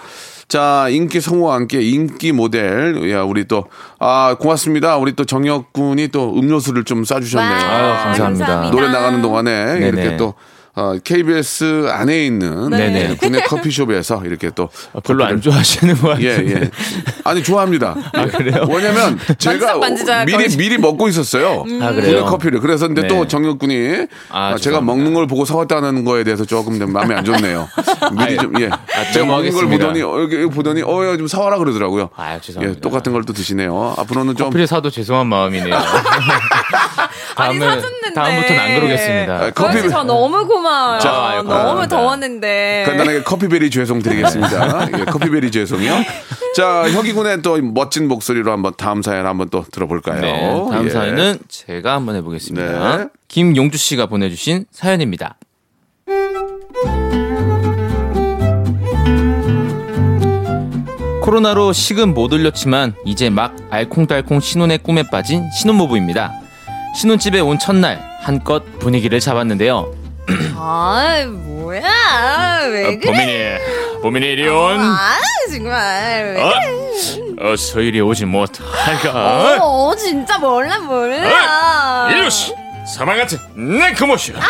[0.47, 3.65] 자, 인기 성우와 함께 인기 모델, 야, 우리 또,
[3.99, 4.99] 아, 고맙습니다.
[4.99, 7.67] 우리 또 정혁 군이 또 음료수를 좀 싸주셨네요.
[7.67, 8.71] 아유, 감사합니다.
[8.71, 9.87] 노래 나가는 동안에 네네.
[9.87, 10.35] 이렇게 또,
[10.77, 13.17] 어, KBS 안에 있는 네네.
[13.21, 16.61] 구내 커피숍에서 이렇게 또 아, 별로 안 좋아하시는 거 예, 같은데.
[16.63, 16.71] 예.
[17.25, 17.95] 아니, 좋아합니다.
[18.13, 18.67] 아, 그래요?
[18.69, 21.61] 왜냐면 제가 만지작 미리, 미리 먹고 있었어요.
[21.61, 22.25] 아, 구내 그래요?
[22.25, 22.59] 커피를.
[22.61, 23.09] 그래서 근데 네.
[23.09, 24.81] 또 정혁 군이 아, 아, 제가 죄송합니다.
[24.81, 27.69] 먹는 걸 보고 사왔다는 거에 대해서 조금 좀 마음에 안 좋네요.
[28.19, 28.69] 미리 좀, 예.
[28.69, 29.69] 아, 제가 먹는 걸.
[29.69, 32.11] 보더니, 어, 여기 보더니, 어, 야, 좀 사와라 그러더라고요.
[32.17, 32.79] 아유, 죄송합니다.
[32.79, 33.95] 예, 똑같은 걸 또 드시네요.
[33.97, 34.49] 앞으로는 좀.
[34.49, 35.75] 커피를 사도 죄송한 마음이네요.
[37.37, 38.13] 아니, 다음에- 사줬는데.
[38.15, 39.35] 다음부터는 안 그러겠습니다.
[39.35, 41.01] 아, 커피 저 너무 고마워요.
[41.01, 41.97] 자, 너무 감사합니다.
[41.97, 42.85] 더웠는데.
[42.87, 44.89] 간단하게 커피베리 죄송 드리겠습니다.
[44.99, 45.93] 예, 커피베리 죄송이요.
[46.57, 50.21] 자, 혁이군의 또 멋진 목소리로 한번 다음 사연 한번 또 들어볼까요?
[50.21, 50.91] 네, 다음 예.
[50.91, 52.97] 사연은 제가 한번 해보겠습니다.
[52.99, 53.05] 네.
[53.29, 55.37] 김용주 씨가 보내주신 사연입니다.
[61.23, 66.33] 코로나로 식은 못 올렸지만 이제 막 알콩달콩 신혼의 꿈에 빠진 신혼부부입니다.
[66.95, 69.93] 신혼집에 온 첫날 한껏 분위기를 잡았는데요.
[70.57, 72.61] 아, 뭐야.
[72.71, 73.13] 왜 그래?
[73.13, 74.81] 보민이, 보민이 이리 온.
[74.81, 75.19] 아,
[75.51, 76.35] 정말.
[76.37, 77.53] 왜 어?
[77.53, 79.59] 어서 이리 오지 못할까?
[79.61, 82.09] 어, 진짜 몰라, 몰라.
[82.11, 82.55] 이루시
[82.95, 84.37] 사망 같은 내그 모시오.
[84.39, 84.41] 어,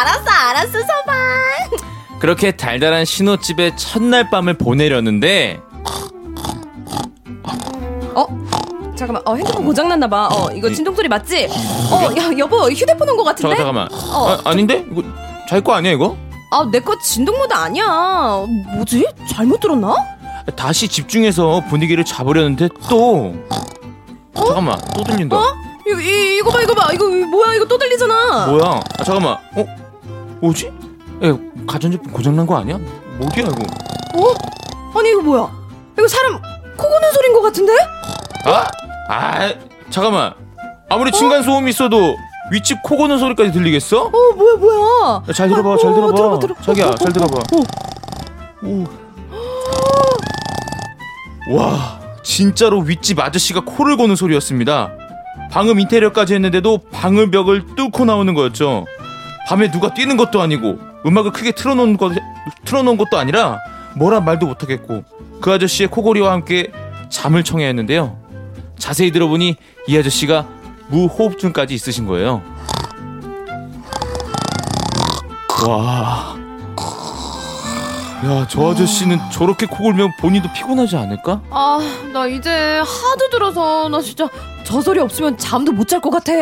[0.00, 2.18] 알았어, 알았어, 서방.
[2.20, 5.60] 그렇게 달달한 신혼집에 첫날 밤을 보내려는데
[8.14, 8.26] 어?
[8.96, 10.28] 잠깐만, 어, 핸드폰 고장났나 봐.
[10.30, 11.48] 어, 이거 진동 소리 맞지?
[11.90, 13.56] 어, 야, 여보, 휴대폰 온거 같은데?
[13.56, 15.02] 잠깐 잠깐만 아, 아닌데 이거
[15.48, 16.16] 자기 거 아니야 이거?
[16.52, 18.44] 아, 내 거 진동 모드 아니야.
[18.76, 19.04] 뭐지?
[19.28, 19.96] 잘못 들었나?
[20.56, 23.34] 다시 집중해서 분위기를 잡으려는데 또
[24.36, 25.42] 잠깐만 또 들린다 어?
[25.86, 26.92] 이거, 이, 이거 봐, 이거 봐.
[26.92, 27.54] 이거 뭐야?
[27.54, 28.46] 이거 또 들리잖아.
[28.46, 29.66] 뭐야 아 잠깐만 어
[30.40, 30.66] 뭐지?
[31.24, 32.76] 야, 가전제품 고장난 거 아니야?
[33.18, 34.34] 뭐야 이거 어?
[34.98, 35.50] 아니, 이거 뭐야?
[35.98, 36.40] 이거 사람
[36.76, 37.72] 코 고는 소린 것 같은데?
[38.46, 38.66] 아?
[39.08, 39.52] 아
[39.90, 40.32] 잠깐만
[40.88, 42.16] 아무리 층간 소음이 있어도
[42.50, 44.04] 윗집 코 고는 소리까지 들리겠어?
[44.04, 45.22] 어, 뭐야, 뭐야?
[45.28, 46.14] 야, 잘 들어봐, 어, 잘 어, 들어봐.
[46.14, 46.60] 들어봐, 들어봐.
[46.62, 47.38] 자기야, 어, 어, 잘 들어봐.
[47.38, 48.66] 어.
[48.66, 48.84] 오.
[51.56, 54.92] 와, 진짜로 윗집 아저씨가 코를 고는 소리였습니다.
[55.50, 58.84] 방음 인테리어까지 했는데도 방음벽을 뚫고 나오는 거였죠.
[59.46, 62.12] 밤에 누가 뛰는 것도 아니고 음악을 크게 틀어놓은 것
[62.64, 63.58] 틀어놓은 것도 아니라
[63.94, 65.04] 뭐란 말도 못하겠고
[65.40, 66.72] 그 아저씨의 코골이와 함께
[67.10, 68.18] 잠을 청해야 했는데요.
[68.78, 69.56] 자세히 들어보니
[69.88, 70.46] 이 아저씨가
[70.88, 72.42] 무호흡증까지 있으신 거예요.
[75.66, 76.34] 와.
[78.26, 81.40] 야, 저 아저씨는 저렇게 코 골면 본인도 피곤하지 않을까?
[81.50, 81.78] 아,
[82.12, 84.28] 나 이제 하도 들어서 나 진짜
[84.64, 86.32] 저 소리 없으면 잠도 못 잘 것 같아.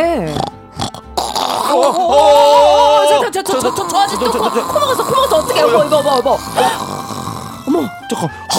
[1.72, 5.36] 어, 어, 저, 저, 저, 저, 저, 저, 저 아직도 코, 코 먹었어, 코 먹었어.
[5.38, 6.38] 어떡해, 여보, 이거, 뭐, 뭐.
[7.66, 8.28] 어머, 잠깐.
[8.28, 8.51] 어,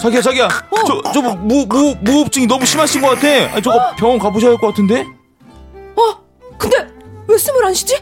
[0.00, 0.48] 자기야, 자기야.
[0.86, 3.26] 저, 저, 뭐, 무, 무, 무호흡증이 너무 심하신 것 같아.
[3.54, 5.06] 아니, 저거 병원 가보셔야 할 것 같은데?
[5.96, 6.20] 어,
[6.58, 6.76] 근데
[7.28, 7.98] 왜 숨을 안 쉬지?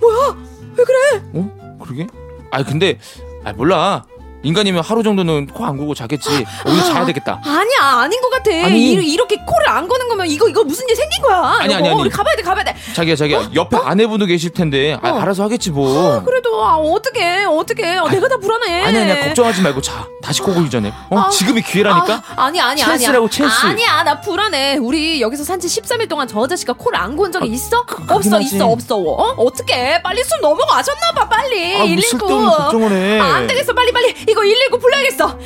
[0.00, 0.36] 뭐야?
[0.76, 1.22] 왜 그래?
[1.34, 1.78] 어?
[1.82, 2.06] 그러게?
[2.50, 2.98] 아니, 근데,
[3.44, 4.04] 아 몰라.
[4.44, 6.28] 인간이면 하루 정도는 코 안 고고 자겠지.
[6.66, 7.40] 오늘 자야 되겠다.
[7.42, 8.50] 아니야, 아닌 것 같아.
[8.50, 8.92] 아니.
[8.92, 11.38] 이, 이렇게 코를 안 고는 거면 이거, 이거 무슨 일 생긴 거야.
[11.60, 12.00] 아니, 여보, 아니, 아니.
[12.02, 12.76] 우리 가봐야 돼, 가봐야 돼.
[12.94, 13.50] 자기야, 자기야.
[13.54, 14.98] 옆에 아내분도 계실 텐데.
[15.02, 15.20] 아, 어.
[15.20, 16.22] 알아서 하겠지, 뭐.
[16.22, 17.96] 그래도, 아, 어떡해, 어떡해.
[17.96, 18.84] 어, 내가 다 불안해.
[18.84, 19.24] 아니, 아니야.
[19.28, 20.06] 걱정하지 말고 자.
[20.22, 20.92] 다시 코 골기 전에.
[21.10, 21.18] 어?
[21.18, 21.30] 아.
[21.30, 22.22] 지금이 기회라니까?
[22.36, 23.66] 아, 아니 아니 아니 찬스라고, 찬스.
[23.66, 27.84] 아니야 나 불안해 우리 여기서 산지 13일 동안 저 아저씨가 코를 안 고은 적이 있어?
[27.84, 28.44] 그긴 없어 하지.
[28.56, 29.34] 있어 없어 어?
[29.36, 33.20] 어떡해 빨리 숨 넘어가셨나봐 빨리 아, 뭐119 쓸데없는 걱정을 해.
[33.20, 35.38] 아, 안 되겠어 빨리 빨리 이거 119 불러야겠어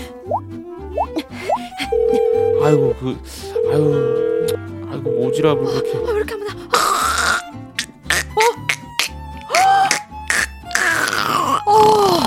[2.64, 3.16] 아이고, 그,
[3.70, 4.46] 아유.
[4.90, 5.92] 아이고, 오지랖을 그렇게.
[5.98, 6.48] 아, 왜 이렇게 하면
[8.35, 8.40] 어?
[11.70, 12.18] 어?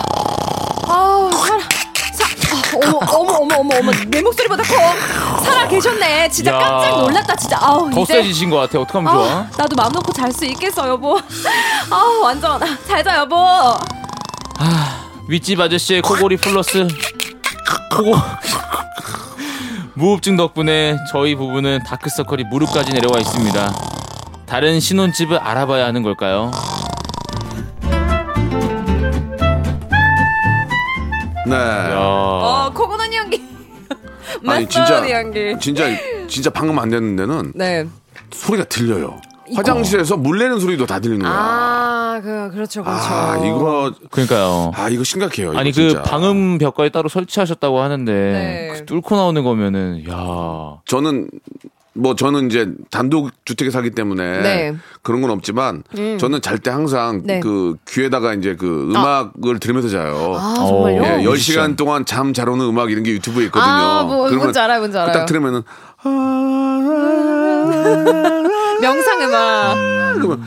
[0.87, 1.59] 아 살아
[2.13, 2.23] 사,
[2.55, 4.75] 아, 어머 어머 어머 어머 어머 내 목소리보다 커
[5.43, 6.59] 살아 계셨네 진짜 야.
[6.59, 8.79] 깜짝 놀랐다 진짜 아우 더 이제 세지신 것 같아.
[8.79, 9.25] 어떡하면 좋아?
[9.25, 11.17] 아, 나도 마음 놓고 잘 수 있겠어 여보
[11.89, 13.35] 아 완전 잘 자 여보
[15.31, 16.85] 윗집 아저씨의 코골이 플러스
[17.89, 18.19] 코골
[19.95, 23.73] 무흡증 덕분에 저희 부부는 다크서클이 무릎까지 내려와 있습니다.
[24.45, 26.51] 다른 신혼집을 알아봐야 하는 걸까요?
[31.47, 31.55] 네.
[31.55, 33.41] 어, 코고는 연기.
[34.45, 35.55] 아니 진짜 연기.
[35.61, 35.85] 진짜
[36.27, 37.87] 진짜 방금 안 됐는데는 네.
[38.31, 39.21] 소리가 들려요.
[39.55, 41.33] 화장실에서 물 내는 소리도 다 들리는 거야.
[41.33, 43.01] 아~ 그, 그렇죠, 그렇죠.
[43.09, 44.71] 아, 이거 그러니까요.
[44.75, 45.51] 아 이거 심각해요.
[45.51, 46.01] 이거 아니 그 진짜.
[46.03, 48.73] 방음 벽까지 따로 설치하셨다고 하는데 네.
[48.79, 51.29] 그 뚫고 나오는 거면은 야 저는
[51.93, 54.75] 뭐 저는 이제 단독 주택에 살기 때문에 네.
[55.01, 55.83] 그런 건 없지만
[56.19, 57.39] 저는 잘 때 항상 네.
[57.41, 60.35] 그 귀에다가 이제 그 음악을 들으면서 자요.
[60.39, 61.03] 아, 정말요?
[61.03, 63.71] 예, 10시간 동안 잠 잘 오는 음악 이런 게 유튜브에 있거든요.
[63.73, 65.13] 아, 뭐, 뭔지 알아요, 뭔지 알아요.
[65.13, 65.63] 딱 들으면은
[68.81, 69.75] 명상 음악.
[70.15, 70.41] 그러면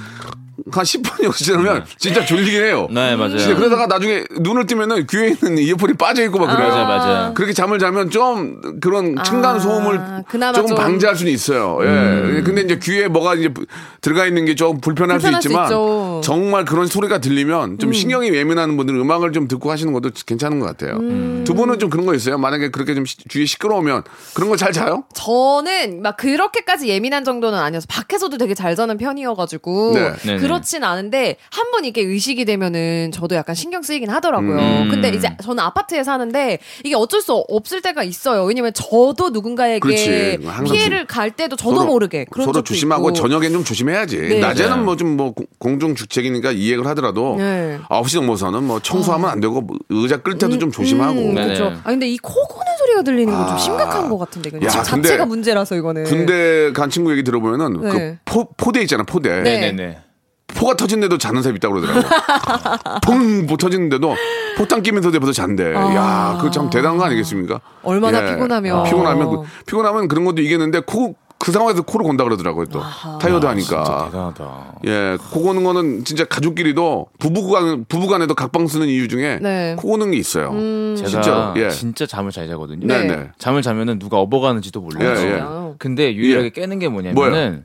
[0.73, 2.87] 한 10분이 지나면 진짜 졸리긴 해요.
[2.91, 3.37] 네, 맞아요.
[3.39, 6.69] 진짜 그러다가 나중에 눈을 뜨면은 귀에 있는 이어폰이 빠져 있고 막 그래요.
[6.71, 7.35] 맞아요, 맞아요.
[7.35, 10.83] 그렇게 잠을 자면 좀 그런 층간 소음을 그나마 조금 좀- 음.
[10.83, 11.79] 방지할 수는 있어요.
[11.83, 12.43] 예.
[12.43, 13.53] 근데 이제 귀에 뭐가 이제
[14.01, 15.73] 들어가 있는 게좀 불편할 수 불편할 수 있지만.
[15.73, 16.23] 음.
[16.23, 20.67] 정말 그런 소리가 들리면 좀 신경이 예민한 분들은 음악을 좀 듣고 하시는 것도 괜찮은 것
[20.67, 20.97] 같아요.
[20.97, 21.45] 음.
[21.47, 22.39] 두 분은 좀 그런 거 있어요?
[22.39, 24.03] 만약에 그렇게 좀 시- 주위에 시끄러우면
[24.35, 25.05] 그런 거 잘 자요?
[25.15, 30.13] 저는 막 그렇게까지 예민한 정도는 아니어서 밖에서도 되게 잘 자는 편이어가지고 네.
[30.23, 30.39] 네네.
[30.55, 34.57] 그렇진 않은데 한 번 이게 의식이 되면은 저도 약간 신경 쓰이긴 하더라고요.
[34.59, 34.89] 음.
[34.91, 38.45] 근데 이제 저는 아파트에 사는데 이게 어쩔 수 없을 때가 있어요.
[38.45, 43.15] 왜냐면 저도 누군가에게 피해를 갈 때도 저도 모르게 그런 서로 조심하고 있고.
[43.17, 44.19] 저녁엔 좀 조심해야지.
[44.19, 44.39] 네.
[44.41, 44.83] 낮에는 네.
[44.85, 47.79] 뭐좀뭐 공중 주택이니까 이해를 하더라도 네.
[47.89, 51.19] 9시 넘어서는 뭐 청소하면 안 되고 뭐 의자 끌 때도 좀 조심하고.
[51.21, 51.35] 음.
[51.35, 51.73] 그렇죠.
[51.83, 53.59] 아 근데 이 코 고는 소리가 들리는 건좀 아.
[53.59, 56.05] 심각한 것 같은데 이건 야, 자체가 문제라서 이거는.
[56.05, 57.91] 군대 간 친구 얘기 들어보면은 네.
[57.91, 59.29] 그 포, 포대 있잖아 포대.
[59.43, 59.59] 네.
[59.61, 59.99] 네네네.
[60.49, 62.09] 포가 터진데도 자는 사람 있다고 그러더라고.
[63.05, 63.47] 퐁!
[63.47, 64.15] 뭐 터지는데도
[64.57, 65.75] 포탄 끼면서 대보다 잔대.
[65.75, 67.61] 야, 그거 참 대단한 거 아니겠습니까?
[67.83, 68.85] 얼마나 피곤하면.
[68.85, 72.81] 피곤하면, 그, 피곤하면 그런 것도 있겠는데 코, 그 상황에서 코를 곤다 그러더라고요 또.
[73.21, 74.07] 타이어드 하니까.
[74.07, 74.75] 대단하다.
[74.87, 79.75] 예, 코 고는 거는 진짜 가족끼리도 부부간 부부간에도 각방 쓰는 이유 중에 네.
[79.79, 80.53] 코 고는 게 있어요.
[80.97, 81.71] 제가 진짜 예.
[81.71, 82.87] 진짜 잠을 잘 자거든요.
[82.87, 83.17] 네, 네.
[83.17, 83.31] 네.
[83.39, 85.11] 잠을 자면은 누가 업어가는지도 몰라요.
[85.19, 85.41] 예, 예.
[85.43, 85.75] 아.
[85.79, 86.51] 근데 유일하게 예.
[86.51, 87.15] 깨는 게 뭐냐면은
[87.51, 87.63] 뭐요?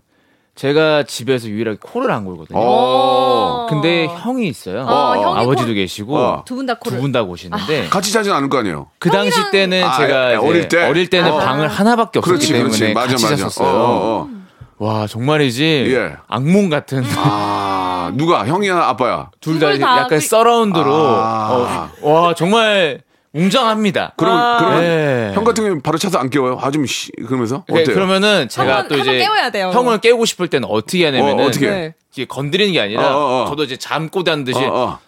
[0.64, 2.60] 제가 집에서 유일하게 코를 안 골거든요.
[2.60, 3.66] 어.
[3.70, 4.82] 근데 형이 있어요.
[4.82, 6.44] 어, 형이 아버지도 코- 계시고 어.
[6.46, 6.98] 두분다 코를.
[6.98, 8.88] 두 분 다 고시는데 같이 자진 않을 거 아니에요.
[9.00, 10.86] 그 당시 때는 아, 제가 예, 이제 어릴 때?
[10.86, 11.38] 어릴 때는 어.
[11.38, 12.94] 방을 하나밖에 없었기 그렇지, 때문에 그렇지.
[12.94, 13.36] 맞아, 같이 맞아.
[13.38, 13.68] 잤었어요.
[13.70, 14.86] 어, 어, 어.
[14.86, 16.18] 와 정말이지 예.
[16.28, 19.30] 악몽 같은 아, 누가 형이야, 아빠야?
[19.40, 21.90] 둘 다 둘다 약간 그- 서라운드로 아.
[22.02, 23.02] 어, 와 정말
[23.34, 24.14] 웅장합니다.
[24.18, 25.32] 그럼 그러면 네.
[25.36, 26.58] 형 같은 경우에 바로 차서 안 깨워요.
[26.62, 27.94] 아좀 씨, 그러면서 네, 어때요?
[27.96, 29.70] 그러면은 제가 한 번- 또 한번 이제 깨워야 돼요.
[29.74, 31.72] 형을 깨우고 싶을 때는 어떻게 하냐면은 어, 어떻게 해?
[31.72, 31.94] 네.
[32.12, 33.50] 이게 건드리는 게 아니라 어, 어, 어.
[33.50, 35.00] 저도 이제 잠꼬대 하는 듯이 어, 어.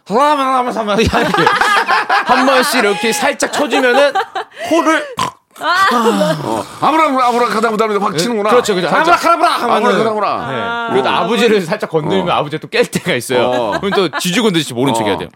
[2.26, 4.14] 한 번씩 이렇게 살짝 쳐주면은
[4.70, 5.04] 코를
[5.60, 8.50] 어, 아무라 아무라 가다보다 확 치는구나.
[8.50, 8.96] 그렇죠, 그렇죠.
[8.96, 10.88] 아브라카다브라 하면은- 아브라카다브라.
[10.88, 10.94] 네.
[10.94, 13.48] 그래도 아버지를 살짝 건드리면 아버지가 또깰 때가 있어요.
[13.50, 13.80] 어.
[13.80, 15.30] 그럼 또 쥐주 건드리지 모른 척 해야 돼요.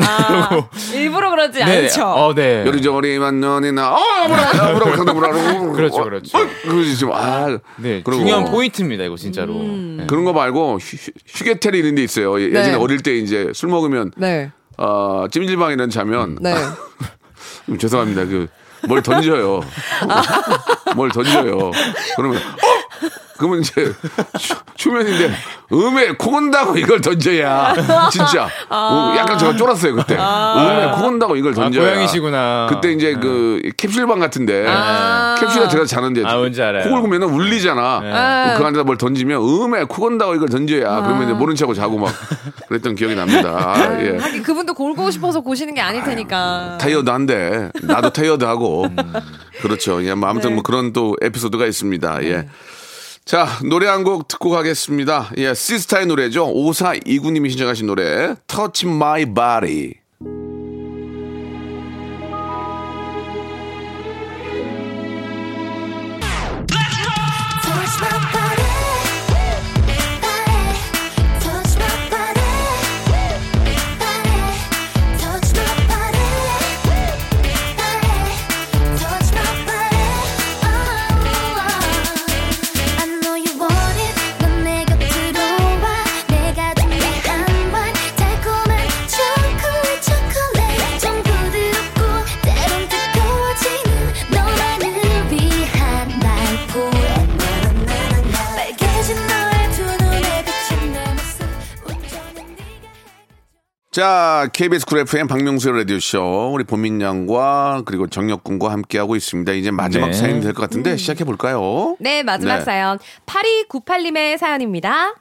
[0.00, 2.06] 아, 일부러 그러지 않죠.
[2.06, 2.64] 어, 네.
[2.66, 5.72] 여리저리만 년이나 어 아무라 아무라 가다보라고.
[5.72, 6.38] 그렇죠, 그렇죠.
[6.62, 7.46] 그러지 좀 아.
[7.76, 9.54] 네, 그리고 중요한 포인트입니다, 이거 진짜로.
[9.54, 9.96] 음.
[10.00, 10.06] 네.
[10.06, 10.96] 그런 거 말고 휴,
[11.26, 12.38] 휴게텔 이런 데 있어요.
[12.40, 12.74] 예- 예전에 네.
[12.74, 14.50] 어릴 때 이제 술 먹으면 네.
[14.76, 16.54] 어, 찜질방이라는 자면 네.
[17.68, 18.24] 음, 죄송합니다.
[18.26, 18.46] 그
[18.86, 19.60] 뭘 던져요.
[20.94, 21.70] 뭘 던져요.
[22.16, 23.17] 그러면 어?
[23.38, 23.92] 그러면 이제
[24.38, 25.30] 추- 추면인데
[25.72, 27.74] 음에 코 곤다고 이걸 던져야
[28.10, 32.66] 진짜 어, 약간 제가 쫄았어요 그때 음에 코 곤다고 이걸 아, 던져야 고양이시구나.
[32.70, 35.36] 그때 이제 그 캡슐방 같은데 아.
[35.40, 36.84] 캡슐에 들어가 자는데 아, 뭔지 알아요.
[36.84, 38.54] 코 골고 면은 울리잖아 네.
[38.58, 42.12] 그 안에다 뭘 던지면 음에 코 곤다고 이걸 던져야 그러면 이제 모른 척하고 자고 막
[42.68, 44.16] 그랬던 기억이 납니다 아, 예.
[44.18, 46.78] 하긴 그분도 골고 싶어서 고시는 게 아닐 테니까.
[46.80, 48.86] 타이어드 한데 나도 타이어드 하고
[49.62, 50.02] 그렇죠.
[50.04, 50.54] 예, 뭐 아무튼 네.
[50.54, 52.22] 뭐 그런 또 에피소드가 있습니다.
[52.24, 52.48] 예.
[53.28, 55.32] 자 노래 한 곡 듣고 가겠습니다.
[55.36, 56.46] 예, 시스타의 노래죠.
[56.46, 59.96] 5429님이 신청하신 노래 Touch My Body.
[103.90, 106.50] 자, KBS 쿨 FM 박명수의 라디오쇼.
[106.52, 109.52] 우리 보민 양과 그리고 정혁 군과 함께하고 있습니다.
[109.52, 110.12] 이제 마지막 네.
[110.12, 111.96] 사연이 될 것 같은데 시작해볼까요?
[111.98, 112.64] 네, 마지막 네.
[112.64, 112.98] 사연.
[113.26, 115.14] 8298님의 사연입니다.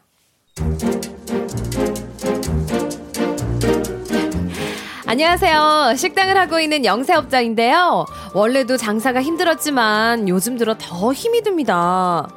[5.06, 5.94] 안녕하세요.
[5.96, 8.06] 식당을 하고 있는 영세업자인데요.
[8.34, 12.28] 원래도 장사가 힘들었지만 요즘 들어 더 힘이 듭니다.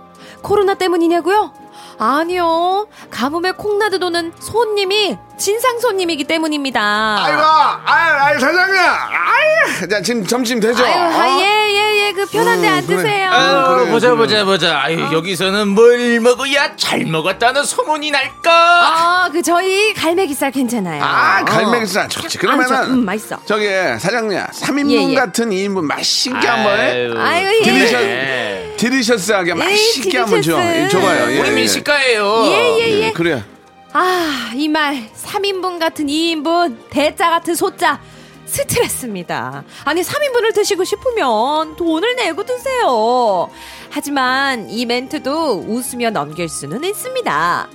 [0.42, 1.52] 코로나 때문이냐고요?
[2.00, 2.86] 아니요.
[3.10, 6.80] 가뭄에 콩 나듯 오는 손님이 진상 손님이기 때문입니다.
[7.24, 7.40] 아이고,
[7.84, 8.76] 아유, 아유, 사장님.
[8.80, 10.82] 아유, 자, 지금 점심 되죠?
[10.82, 11.40] 아유, 아, 어?
[11.42, 12.12] 예, 예, 예.
[12.12, 12.96] 그 편한데 음, 안 그래.
[12.96, 13.30] 드세요.
[13.30, 14.16] 아유, 그래, 보자 그래.
[14.18, 14.80] 보자 보자.
[14.82, 18.50] 아유 여기서는 뭘 먹어야 잘 먹었다는 소문이 날까?
[18.50, 21.02] 아, 그 저희 갈매기살 괜찮아요.
[21.04, 21.44] 아, 어.
[21.44, 22.38] 갈매기살 좋지.
[22.38, 22.68] 아, 그러면은.
[22.68, 23.38] 저, 음, 맛있어.
[23.44, 23.66] 저기,
[23.98, 25.14] 사장님, 3인분 예, 예.
[25.14, 27.10] 같은 2인분 맛있게 한번 해.
[27.16, 27.62] 아유, 예.
[27.62, 28.69] delicious, 네.
[28.80, 30.16] delicious하게 맛있게 delicious.
[30.18, 30.58] 한번 줘.
[30.60, 31.32] 예, 줘봐요.
[31.32, 31.52] 예, 우리 예.
[31.52, 32.42] 민식가예요.
[32.46, 33.12] 예, 예, 예.
[33.12, 33.44] 그래.
[33.92, 38.00] 아, 이 말 3인분 같은 2인분, 대짜 같은 소짜.
[38.46, 39.62] 스트레스입니다.
[39.84, 43.48] 아니, 3인분을 드시고 싶으면 돈을 내고 드세요.
[43.90, 47.68] 하지만 이 멘트도 웃으며 넘길 수는 있습니다.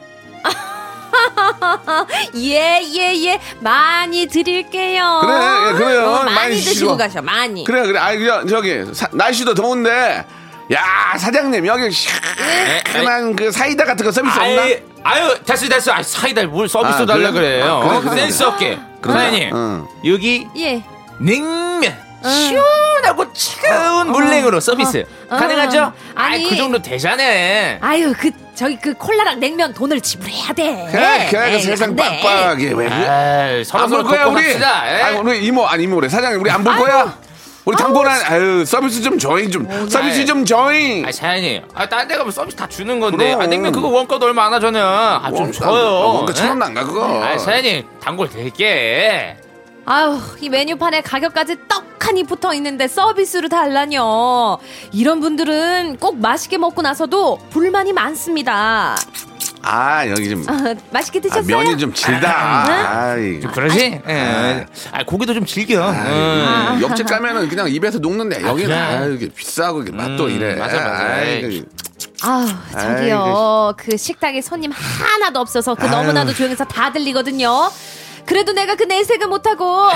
[2.36, 3.40] 예, 예, 예.
[3.62, 5.22] 많이 드릴게요.
[5.24, 5.34] 그래,
[5.70, 6.06] 예, 그래요.
[6.08, 6.98] 어, 많이 많이 드시고.
[6.98, 7.64] 가셔, 많이.
[7.64, 8.00] 그래, 그래.
[8.00, 10.26] 아이, 저, 저기, 사- 날씨도 더운데.
[10.72, 14.62] 야, 사장님, 여기 시원한 그 사이다 같은 거 서비스 없나?
[14.64, 15.94] 아유, 아유 됐어 됐어.
[15.94, 17.60] 아, 사이다 뭘 서비스 아, 달라 그래?
[17.60, 17.66] 그래요.
[17.84, 18.02] 아, 그래, 어?
[18.02, 18.22] 그래.
[18.22, 18.80] 센스 없게.
[19.06, 19.88] 사장님 응.
[20.06, 20.84] 여기 예.
[21.20, 25.38] 냉면 시원하고 차가운 물냉으로 서비스 어.
[25.38, 25.94] 가능하죠?
[26.16, 26.50] 아니.
[26.50, 27.22] 그 정도 되잖아.
[27.82, 30.88] 아유, 그, 저기 그 콜라랑 냉면 돈을 지불해야 돼.
[30.92, 32.02] 그래, 그래, 에이, 세상 안 돼.
[32.24, 32.72] 빡빡하게.
[32.74, 34.44] 왜, 그- 서로 안볼 서로 거야, 우리?
[34.44, 34.84] 합시다.
[34.98, 35.02] 예?
[35.04, 36.10] 아니, 우리 이모, 아니, 이모래.
[36.10, 37.16] 사장님, 우리 안 볼 거야?
[37.66, 39.66] 우리 당번한, 아유, 서비스 좀 조잉 좀.
[39.90, 40.26] 서비스 아이.
[40.26, 41.04] 좀 조잉.
[41.06, 43.30] 아 사장님, 아, 딴 데 가면 서비스 다 주는 건데.
[43.30, 43.42] 그럼.
[43.42, 44.86] 아, 냉면 그거 원가도 얼마 안 하잖아요.
[44.86, 45.72] 아, 좀 줘요.
[46.14, 46.50] 원가 천 예?
[46.50, 47.24] 원 난가, 그거.
[47.24, 49.38] 아, 사장님, 단골 될게.
[49.88, 54.58] 아유, 이 메뉴판에 가격까지 떡하니 붙어 있는데 서비스로 달라뇨.
[54.92, 58.96] 이런 분들은 꼭 맛있게 먹고 나서도 불만이 많습니다.
[59.68, 60.46] 아, 여기 좀.
[60.48, 61.58] 아, 맛있게 아, 드셨어요?
[61.58, 63.02] 면이 좀 질다.
[63.02, 63.40] 아이.
[63.40, 64.02] 그러지?
[64.08, 64.66] 예.
[64.92, 65.44] 아, 고기도 좀.
[65.46, 65.84] 음.
[65.84, 68.78] 아, 옆집 가면은 그냥 입에서 녹는데 여기는 그래?
[68.80, 70.56] 아, 이게 비싸고 이게 맛도 음, 이래.
[70.56, 71.04] 맞아, 맞아.
[71.06, 71.42] 아이.
[71.42, 71.66] 그-
[72.22, 73.74] 아우, 저기요.
[73.78, 77.72] 그 식당에 손님 하나도 없어서 그 너무나도 조용해서 다 들리거든요.
[78.26, 79.88] 그래도 내가 그 내색을 못하고.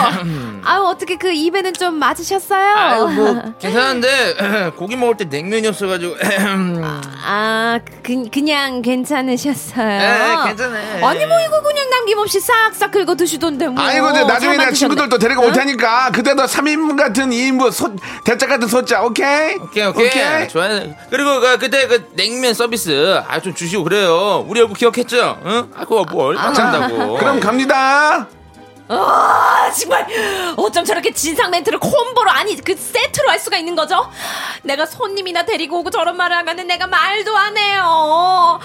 [0.64, 2.76] 아유, 어떻게 그 입에는 좀 맞으셨어요?
[2.76, 6.16] 아유, 뭐, 괜찮은데, 고기 먹을 때 냉면이 없어가지고.
[7.26, 9.86] 아, 그, 그냥 괜찮으셨어요?
[9.88, 11.06] 네, 괜찮아요.
[11.06, 13.84] 아니, 뭐, 이거 그냥 남김없이 싹싹 긁어 드시던데, 뭐.
[13.84, 14.74] 아이고, 이제 나중에 만드셨네.
[14.74, 19.56] 친구들도 데리고 올 테니까 그때도 3인분 같은 2인분 소, 대짜 같은 소자, 오케이?
[19.56, 20.48] 오케이, 오케이.
[20.48, 20.94] 좋아요.
[21.10, 24.46] 그리고 그, 그때 그 냉면 서비스, 아, 좀 주시고 그래요.
[24.48, 25.40] 우리 얼굴 기억했죠?
[25.46, 25.72] 응?
[25.76, 27.18] 아, 그거 뭐 얼마 찬다고.
[27.18, 28.28] 그럼 갑니다.
[28.92, 30.08] 아, 정말
[30.58, 34.10] 어쩜 저렇게 진상 멘트를 콤보로 아니 그 세트로 할 수가 있는 거죠?
[34.64, 37.84] 내가 손님이나 데리고 오고 저런 말을 하면은 내가 말도 안 해요.
[37.86, 38.60] 어,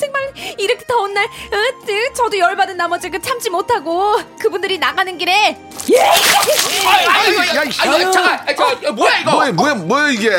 [0.00, 5.58] 정말 이렇게 더운 날 으, 으, 저도 열받은 나머지 그 참지 못하고 그분들이 나가는 길에
[5.92, 5.98] 예!
[5.98, 9.30] 아이고, 야, 아이고, 이 아이고, 잠깐, 아, 저, 야, 뭐야, 이거?
[9.32, 10.30] 뭐야, 뭐야, 뭐야, 이게.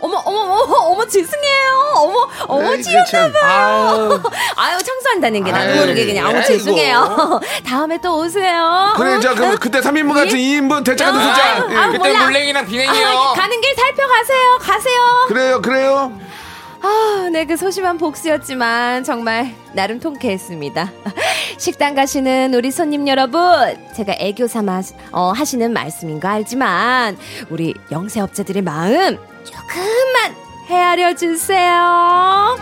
[0.00, 1.92] 어 머 어머 어머 어머 죄송해요.
[1.96, 2.82] 어머 어머 참.
[2.82, 4.22] 지었나봐요.
[4.56, 6.46] 아유 청소한다는 게 나도 아유, 모르게 그냥 어머 아이고.
[6.46, 7.40] 죄송해요.
[7.66, 8.43] 다음에 또 오세요.
[8.96, 9.56] 그래, 자, 그럼 어?
[9.60, 10.60] 그때 3인분 같은 예?
[10.60, 11.66] 2인분 대짜 같은 소자.
[11.70, 11.92] 예.
[11.92, 12.24] 그때 몰라.
[12.24, 13.06] 물냉이랑 비냉이요.
[13.06, 14.58] 아, 가는 길 살펴가세요.
[14.60, 15.00] 가세요.
[15.28, 16.20] 그래요, 그래요.
[16.82, 20.92] 아, 네, 그 소심한 복수였지만 정말 나름 통쾌했습니다.
[21.56, 23.40] 식당 가시는 우리 손님 여러분,
[23.96, 27.16] 제가 애교 삼아 어, 하시는 말씀인 거 알지만
[27.48, 30.36] 우리 영세업자들의 마음 조금만
[30.68, 32.56] 헤아려 주세요.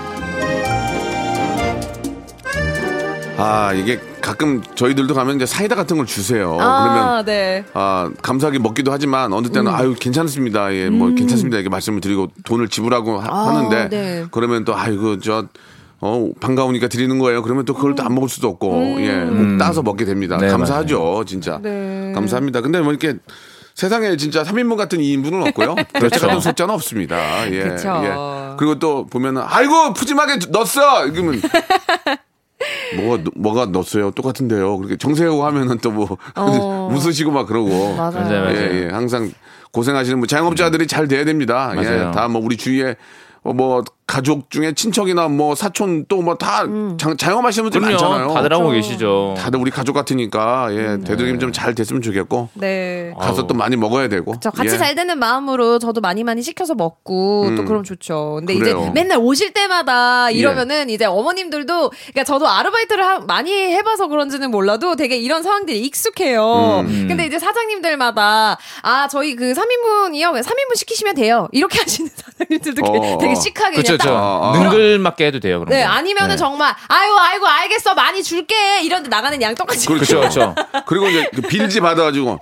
[3.37, 6.57] 아, 이게 가끔 저희들도 가면 이제 사이다 같은 걸 주세요.
[6.57, 6.63] 그러면
[7.09, 7.65] 아, 네.
[7.75, 10.73] 아, 감사하게 먹기도 하지만 어느 때는 아유 괜찮습니다.
[10.75, 11.57] 예, 뭐 괜찮습니다.
[11.57, 14.25] 이렇게 말씀을 드리고 돈을 지불하고 하, 아, 는데 네.
[14.31, 15.47] 그러면 또 아이고 저
[16.01, 17.43] 어, 반가우니까 드리는 거예요.
[17.43, 20.37] 그러면 또 그걸 또 안 먹을 수도 없고, 예, 꼭 따서 먹게 됩니다.
[20.37, 21.61] 네, 감사하죠, 진짜.
[21.63, 22.11] 네.
[22.13, 22.61] 감사합니다.
[22.61, 23.15] 근데 뭐 이렇게
[23.77, 25.77] 세상에 진짜 3인분 같은 2인분은 없고요.
[25.95, 26.27] 그렇죠.
[26.27, 27.49] 같은 숫자는 없습니다.
[27.53, 27.63] 예.
[27.63, 28.01] 그쵸.
[28.05, 28.57] 예.
[28.59, 31.07] 그리고 또 보면은, 아이고, 푸짐하게 넣었어!
[31.07, 31.41] 이러면,
[32.97, 34.11] 뭐가, 뭐가 넣었어요?
[34.13, 34.77] 똑같은데요.
[34.79, 36.89] 그렇게 정세호 하면은 또 뭐, 어.
[36.95, 37.95] 웃으시고 막 그러고.
[37.97, 38.47] 맞아요.
[38.57, 38.89] 예, 예.
[38.91, 39.31] 항상
[39.73, 41.73] 고생하시는 뭐 자영업자들이 잘 돼야 됩니다.
[41.75, 42.09] 맞아요.
[42.09, 42.11] 예.
[42.13, 42.97] 다 뭐 우리 주위에
[43.43, 46.65] 어, 뭐 가족 중에 친척이나 뭐 사촌 또 뭐다
[47.17, 48.17] 자영업하시는 분들 많잖아요.
[48.19, 48.35] 그럼요.
[48.35, 49.35] 다들 하고 계시죠.
[49.39, 53.15] 다들 우리 가족 같으니까 예, 되도록이면 좀 잘 됐으면 좋겠고 네.
[53.19, 54.35] 가서 또 많이 먹어야 되고.
[54.41, 54.79] 저 같이 예.
[54.79, 58.37] 잘 되는 마음으로 저도 많이 많이 시켜서 먹고 또 그럼 좋죠.
[58.39, 58.81] 근데 그래요.
[58.83, 64.97] 이제 맨날 오실 때마다 이러면은 이제 어머님들도 그러니까 저도 아르바이트를 하- 많이 해봐서 그런지는 몰라도
[64.97, 66.85] 되게 이런 상황들이 익숙해요.
[66.87, 67.05] 음.
[67.09, 70.43] 근데 이제 사장님들마다 아 저희 그 3인분이요.
[70.43, 71.49] 3인분 시키시면 돼요.
[71.53, 73.92] 이렇게 하시는 사장님들도 어, 되게 시크하게 그렇죠.
[73.97, 74.17] 그렇죠, 그렇죠.
[74.17, 74.59] 아, 아.
[74.59, 75.61] 능글맞게 해도 돼요.
[75.61, 75.91] 그런 네, 거.
[75.91, 76.37] 아니면은 네.
[76.37, 79.87] 정말 아유 아이고 알겠어 많이 줄게 이런데 나가는 양 똑같이.
[79.87, 80.21] 그렇죠.
[80.21, 80.55] 그렇죠.
[80.87, 82.41] 그리고 이제 그 빌지 받아가지고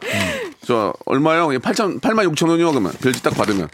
[0.67, 1.49] 저 얼마요?
[1.49, 2.71] 8천 8만 6천 원이요.
[2.71, 3.69] 그러면 빌지 딱 받으면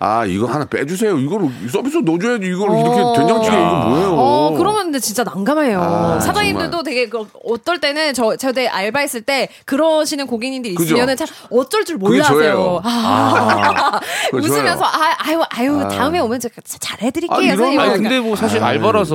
[0.00, 1.18] 아 이거 하나 빼주세요.
[1.18, 2.46] 이걸 서비스 넣어줘야지.
[2.46, 3.12] 이걸 이렇게 어.
[3.16, 4.14] 된장찌개 이거 뭐예요?
[4.18, 5.80] 어, 그러면 근데 진짜 난감해요.
[5.80, 6.84] 아, 사장님들도 정말.
[6.84, 10.74] 되게 그 어떨 때는 저 저때 알바했을 때 그러시는 고객님들이?
[10.78, 11.98] 있으면은 참 어쩔 줄.
[12.24, 12.80] 저예요.
[12.82, 14.00] 아.
[14.32, 14.84] 그거 웃으면서.
[14.84, 17.38] 아, 아유 아유 다음에 오면 제가 잘해드릴게요.
[17.38, 17.80] 아, 이런 선생님.
[17.80, 17.92] 아니.
[18.02, 19.14] 근데 뭐 사실 알바라서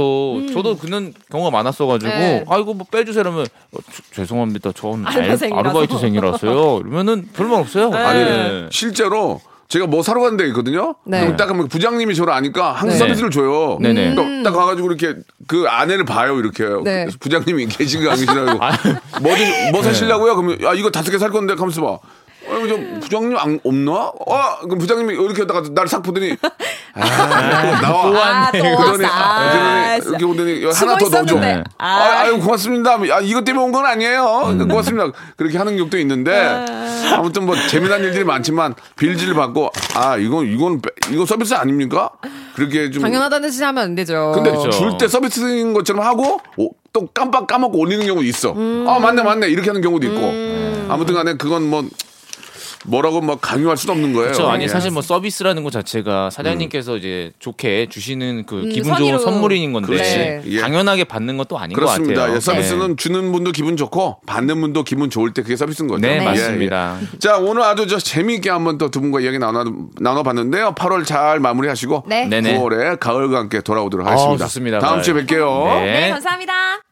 [0.54, 2.46] 저도 그런 경우가 많았어가지고 네.
[2.48, 5.06] 아이고 뭐 빼주세요면 어, 저- 죄송합니다 저는.
[5.08, 8.70] 아르바이트생이라서요 이러면은 별말 없어요 아니 네.
[8.72, 10.96] 실제로 제가 뭐 사러 가는 데 있거든요.
[11.06, 11.22] 네.
[11.22, 12.98] 그럼 딱 하면 부장님이 저를 아니까 항상 네.
[12.98, 13.78] 서비스를 줘요.
[13.80, 14.16] 네네.
[14.16, 16.64] 딱, 딱 가가지고 이렇게 그 아내를 봐요 이렇게.
[16.84, 17.04] 네.
[17.06, 18.58] 그래서 부장님이 계신가 안 계시라고.
[19.22, 20.36] 뭐, 드- 뭐 사시려고요?
[20.36, 22.00] 그러면 야 이거 다섯 개 살 건데 하면서 봐.
[22.50, 23.92] 어, 저 부장님 안, 없나?
[23.92, 26.36] 어, 그럼 부장님이 이렇게 하다가 나를 싹 보더니
[26.96, 28.48] 아, 나와.
[28.48, 28.98] 아, 또 그러더니.
[29.06, 31.06] 그러더니 이렇게 오더니 하나 더 넣어줘.
[31.06, 31.64] 있었는데.
[31.78, 32.20] 아, 아.
[32.22, 32.94] 아유 고맙습니다.
[33.12, 34.58] 아, 이것 때문에 온 건 아니에요.
[34.68, 35.12] 고맙습니다.
[35.38, 36.66] 그렇게 하는 경우도 있는데
[37.16, 42.10] 아무튼 뭐 재미난 일들이 많지만 빌지를 받고 아 이건 이건 빼- 이거 서비스 아닙니까?
[42.56, 44.32] 그렇게 좀 당연하다는 짓 하면 안 되죠.
[44.34, 44.72] 근데 그렇죠.
[44.72, 48.52] 줄때 서비스인 것처럼 하고 오, 또 깜빡 까먹고 올리는 경우도 있어.
[48.88, 50.90] 아 맞네 맞네 이렇게 하는 경우도 있고.
[50.92, 51.84] 아무튼간에 그건 뭐
[52.86, 54.32] 뭐라고 막 강요할 수는 없는 거예요.
[54.32, 54.50] 그렇죠.
[54.50, 54.68] 아니 예.
[54.68, 59.18] 사실 뭐 서비스라는 것 자체가 사장님께서 이제 좋게 주시는 그 음, 기분 선의로.
[59.20, 60.42] 좋은 선물인 건데 그렇지.
[60.56, 60.62] 예.
[60.62, 62.22] 당연하게 받는 것도 아닌 것 그렇습니다.
[62.22, 62.36] 같아요.
[62.36, 62.96] 예, 서비스는 네.
[62.96, 66.02] 주는 분도 기분 좋고 받는 분도 기분 좋을 때 그게 서비스인 거죠.
[66.02, 66.98] 네, 예, 맞습니다.
[67.02, 67.18] 예.
[67.20, 69.64] 자 오늘 아주 저 재미있게 한번 또 두 분과 이야기 나눠
[70.00, 70.74] 나눠봤는데요.
[70.76, 72.26] 8월 잘 마무리하시고 네.
[72.26, 72.58] 네네.
[72.60, 74.34] 9월에 가을과 함께 돌아오도록 하겠습니다.
[74.46, 74.80] 어, 좋습니다.
[74.80, 75.26] 다음 주에 가을.
[75.26, 75.66] 뵐게요.
[75.84, 76.00] 네.
[76.02, 76.89] 네, 감사합니다.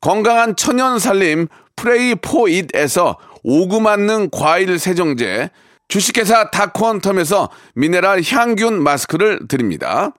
[0.00, 5.50] 건강한 천연 살림 프레이 포잇에서 오구 맞는 과일 세정제,
[5.88, 10.12] 주식회사 다콘텀에서 미네랄 향균 마스크를 드립니다.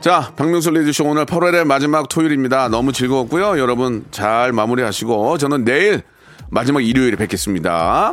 [0.00, 2.68] 자, 박명수 레디쇼 오늘 8월의 마지막 토요일입니다.
[2.68, 3.58] 너무 즐거웠고요.
[3.58, 6.02] 여러분 잘 마무리하시고 저는 내일
[6.50, 8.12] 마지막 일요일에 뵙겠습니다.